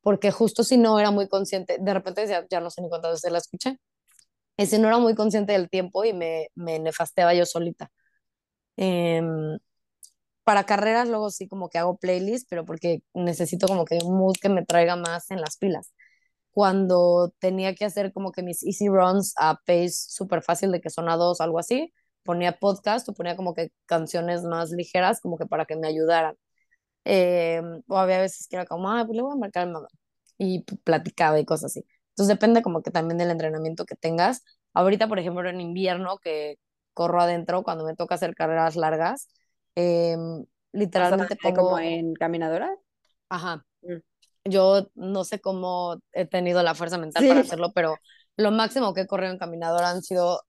[0.00, 3.12] porque justo si no era muy consciente, de repente decía, ya no sé ni cuántas
[3.12, 3.78] veces la escuché,
[4.66, 7.90] si no era muy consciente del tiempo y me, me nefasteaba yo solita.
[8.76, 9.58] Em,
[10.44, 14.36] para carreras luego sí como que hago playlist, pero porque necesito como que un mood
[14.40, 15.92] que me traiga más en las pilas.
[16.52, 20.90] Cuando tenía que hacer como que mis easy runs a pace súper fácil de que
[20.90, 21.92] son a dos, algo así,
[22.24, 26.36] ponía podcast o ponía como que canciones más ligeras como que para que me ayudaran.
[27.04, 29.88] Eh, o había veces que era como, ah, pues le voy a marcar a mamá.
[30.38, 31.84] Y platicaba y cosas así.
[32.12, 34.44] Entonces depende como que también del entrenamiento que tengas.
[34.74, 36.56] Ahorita, por ejemplo, en invierno que
[36.94, 39.28] corro adentro, cuando me toca hacer carreras largas,
[39.76, 40.16] eh,
[40.72, 42.76] literalmente ¿como pongo, en caminadora?
[43.28, 44.02] ajá, Mm.
[44.44, 47.42] yo no sé cómo he tenido la fuerza mental para Sí.
[47.42, 48.00] hacerlo, pero
[48.36, 50.42] lo máximo que he corrido en caminadora han sido,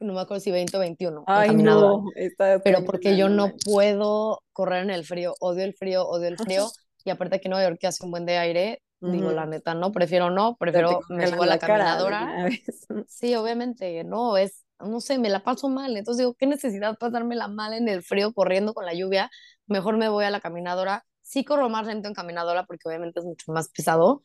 [0.00, 3.28] no me acuerdo si 20 o 21 en Ay, caminadora no, está pero porque yo
[3.28, 6.72] no puedo correr en el frío, odio el frío, odio el frío,
[7.04, 9.74] y aparte aquí en Nueva York que hace un buen de aire, digo, la neta,
[9.74, 12.30] no, prefiero no, prefiero, me subo a la caminadora,
[13.06, 17.48] sí, obviamente, no, es, no sé, me la paso mal, entonces digo, ¿qué necesidad pasármela
[17.48, 19.30] mal en el frío corriendo con la lluvia?
[19.66, 23.26] Mejor me voy a la caminadora, sí corro más lento en caminadora porque obviamente es
[23.26, 24.22] mucho más pesado,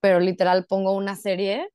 [0.00, 1.68] pero literal pongo una serie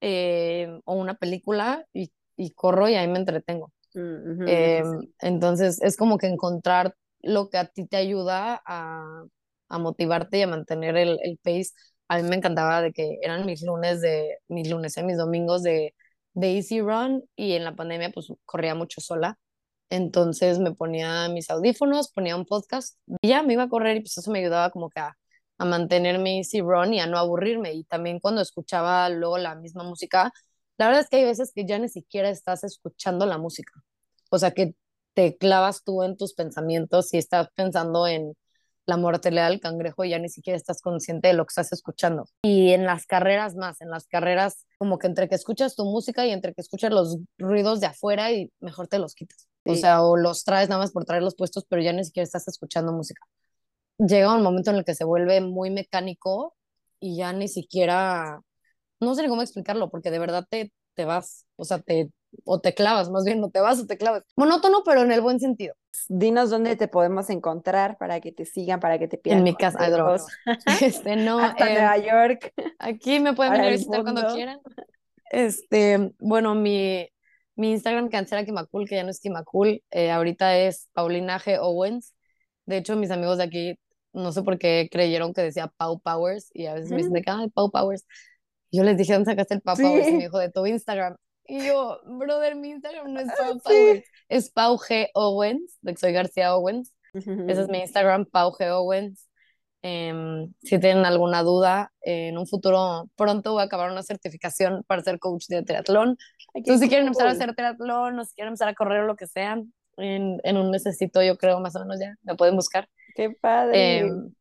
[0.00, 3.72] eh, o una película y, y corro y ahí me entretengo.
[3.94, 5.14] Mm, Eh, sí.
[5.20, 9.24] entonces es como que encontrar lo que a ti te ayuda a,
[9.68, 11.70] a motivarte y a mantener el, el pace.
[12.12, 15.62] A mí me encantaba de que eran mis lunes de, mis lunes, eh, mis domingos
[15.62, 15.94] de,
[16.34, 19.38] de Easy Run y en la pandemia pues corría mucho sola.
[19.88, 24.00] Entonces me ponía mis audífonos, ponía un podcast y ya me iba a correr y
[24.00, 25.16] pues eso me ayudaba como que a,
[25.56, 27.72] a mantener mi Easy Run y a no aburrirme.
[27.72, 30.32] Y también cuando escuchaba luego la misma música,
[30.76, 33.72] la verdad es que hay veces que ya ni siquiera estás escuchando la música.
[34.30, 34.74] O sea, que
[35.14, 38.34] te clavas tú en tus pensamientos y estás pensando en
[38.86, 42.24] la mortalidad del cangrejo y ya ni siquiera estás consciente de lo que estás escuchando.
[42.42, 46.26] Y en las carreras más, en las carreras como que entre que escuchas tu música
[46.26, 49.48] y entre que escuchas los ruidos de afuera y mejor te los quitas.
[49.64, 52.48] O sea, o los traes nada más por traerlos puestos, pero ya ni siquiera estás
[52.48, 53.22] escuchando música.
[53.98, 56.56] Llega un momento en el que se vuelve muy mecánico
[56.98, 58.40] y ya ni siquiera,
[59.00, 62.10] no sé cómo explicarlo, porque de verdad te, te vas, o sea, te,
[62.44, 64.24] o te clavas, más bien, no te vas o te clavas.
[64.36, 65.74] Monótono, pero en el buen sentido.
[66.08, 69.54] Dinos dónde te podemos encontrar para que te sigan, para que te pidan En mi
[69.54, 69.78] casa.
[70.80, 74.60] Este, no, Hasta em, Nueva York, Aquí me pueden venir a visitar cuando quieran.
[75.30, 77.08] Este, bueno, mi,
[77.56, 81.38] mi Instagram que antes era Kimakul, que ya no es Kimakul, eh, ahorita es Paulina
[81.38, 81.58] G.
[81.60, 82.14] Owens.
[82.66, 83.78] De hecho, mis amigos de aquí,
[84.12, 87.22] no sé por qué creyeron que decía Pau Powers y a veces me dicen de
[87.22, 88.06] que, ay, Pau Powers.
[88.70, 90.08] Yo les dije, ¿dónde sacaste el Pau Powers?
[90.08, 91.16] Y me dijo, de tu Instagram.
[91.46, 93.60] Y yo, brother, mi Instagram no es Pau sí.
[93.64, 95.08] Powers, es Pau G.
[95.14, 96.92] Owens, de que soy García Owens.
[97.12, 98.70] Ese es mi Instagram, Pau G.
[98.70, 99.28] Owens.
[99.84, 105.02] Em, si tienen alguna duda, en un futuro pronto voy a acabar una certificación para
[105.02, 106.16] ser coach de triatlón.
[106.54, 109.16] Entonces, si quieren empezar a hacer triatlón o si quieren empezar a correr o lo
[109.16, 109.60] que sea,
[109.96, 112.88] en, en un mesecito yo creo más o menos ya, me pueden buscar.
[113.16, 113.98] Qué padre.
[113.98, 114.32] Em,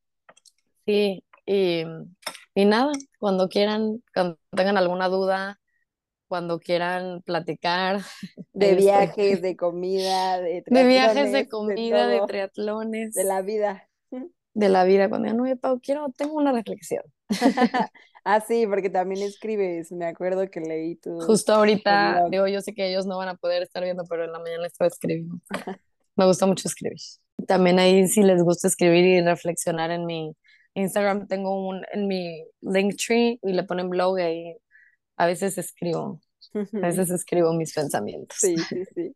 [0.85, 1.83] sí, y,
[2.53, 5.59] y nada, cuando quieran, cuando tengan alguna duda,
[6.31, 7.99] cuando quieran platicar,
[8.53, 8.85] De estoy.
[8.85, 13.89] viajes, de comida, de De viajes, de de comida, de todo, de triatlones, la vida.
[14.53, 15.09] de la vida.
[15.09, 17.03] Cuando digan, no, Pau, quiero, tengo una reflexión.
[18.23, 19.91] Ah, sí, porque también escribes.
[19.91, 23.35] Me acuerdo que leí tu, Justo ahorita, digo, yo sé que ellos no van a
[23.35, 25.35] poder estar viendo, pero en la mañana estaba escribiendo.
[26.15, 26.99] Me gusta mucho escribir.
[27.45, 30.33] También ahí, si les gusta escribir y reflexionar en mi
[30.75, 34.57] Instagram, tengo un, en mi Linktree y le ponen blog y ahí
[35.21, 36.19] a veces escribo,
[36.55, 38.37] a veces escribo mis pensamientos.
[38.39, 39.15] Sí, sí, sí.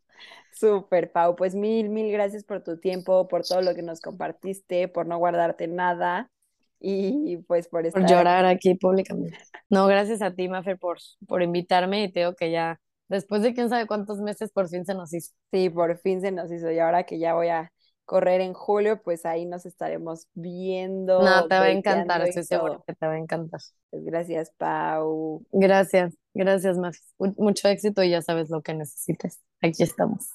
[0.54, 1.36] Súper, Pau.
[1.36, 5.18] Pues mil, mil gracias por tu tiempo, por todo lo que nos compartiste, por no
[5.18, 6.30] guardarte nada
[6.80, 8.70] y pues por Por estar llorar aquí.
[8.70, 9.36] aquí públicamente.
[9.72, 12.80] No, gracias a ti, Mafer, por, por invitarme y te digo que ya,
[13.10, 15.34] después de quién sabe cuántos meses, por fin se nos hizo.
[15.52, 16.70] Sí, por fin se nos hizo.
[16.70, 17.72] Y ahora que ya voy a
[18.06, 21.22] correr en julio, pues ahí nos estaremos viendo.
[21.22, 23.60] No, te va a encantar, estoy segura que te va a encantar.
[23.90, 25.44] Pues gracias, Pau.
[25.52, 27.14] Gracias, gracias, Mafis.
[27.18, 29.42] Mucho éxito y ya sabes lo que necesites.
[29.62, 30.30] Aquí estamos.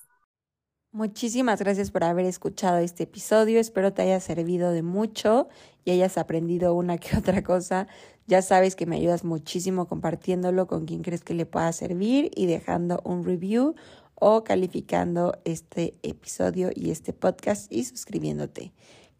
[0.92, 3.60] Muchísimas gracias por haber escuchado este episodio.
[3.60, 5.48] Espero te haya servido de mucho
[5.84, 7.86] y hayas aprendido una que otra cosa.
[8.26, 12.46] Ya sabes que me ayudas muchísimo compartiéndolo con quien crees que le pueda servir y
[12.46, 13.76] dejando un review
[14.20, 18.72] o calificando este episodio y este podcast y suscribiéndote.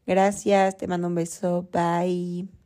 [0.07, 2.60] Gracias, te mando un beso, bye.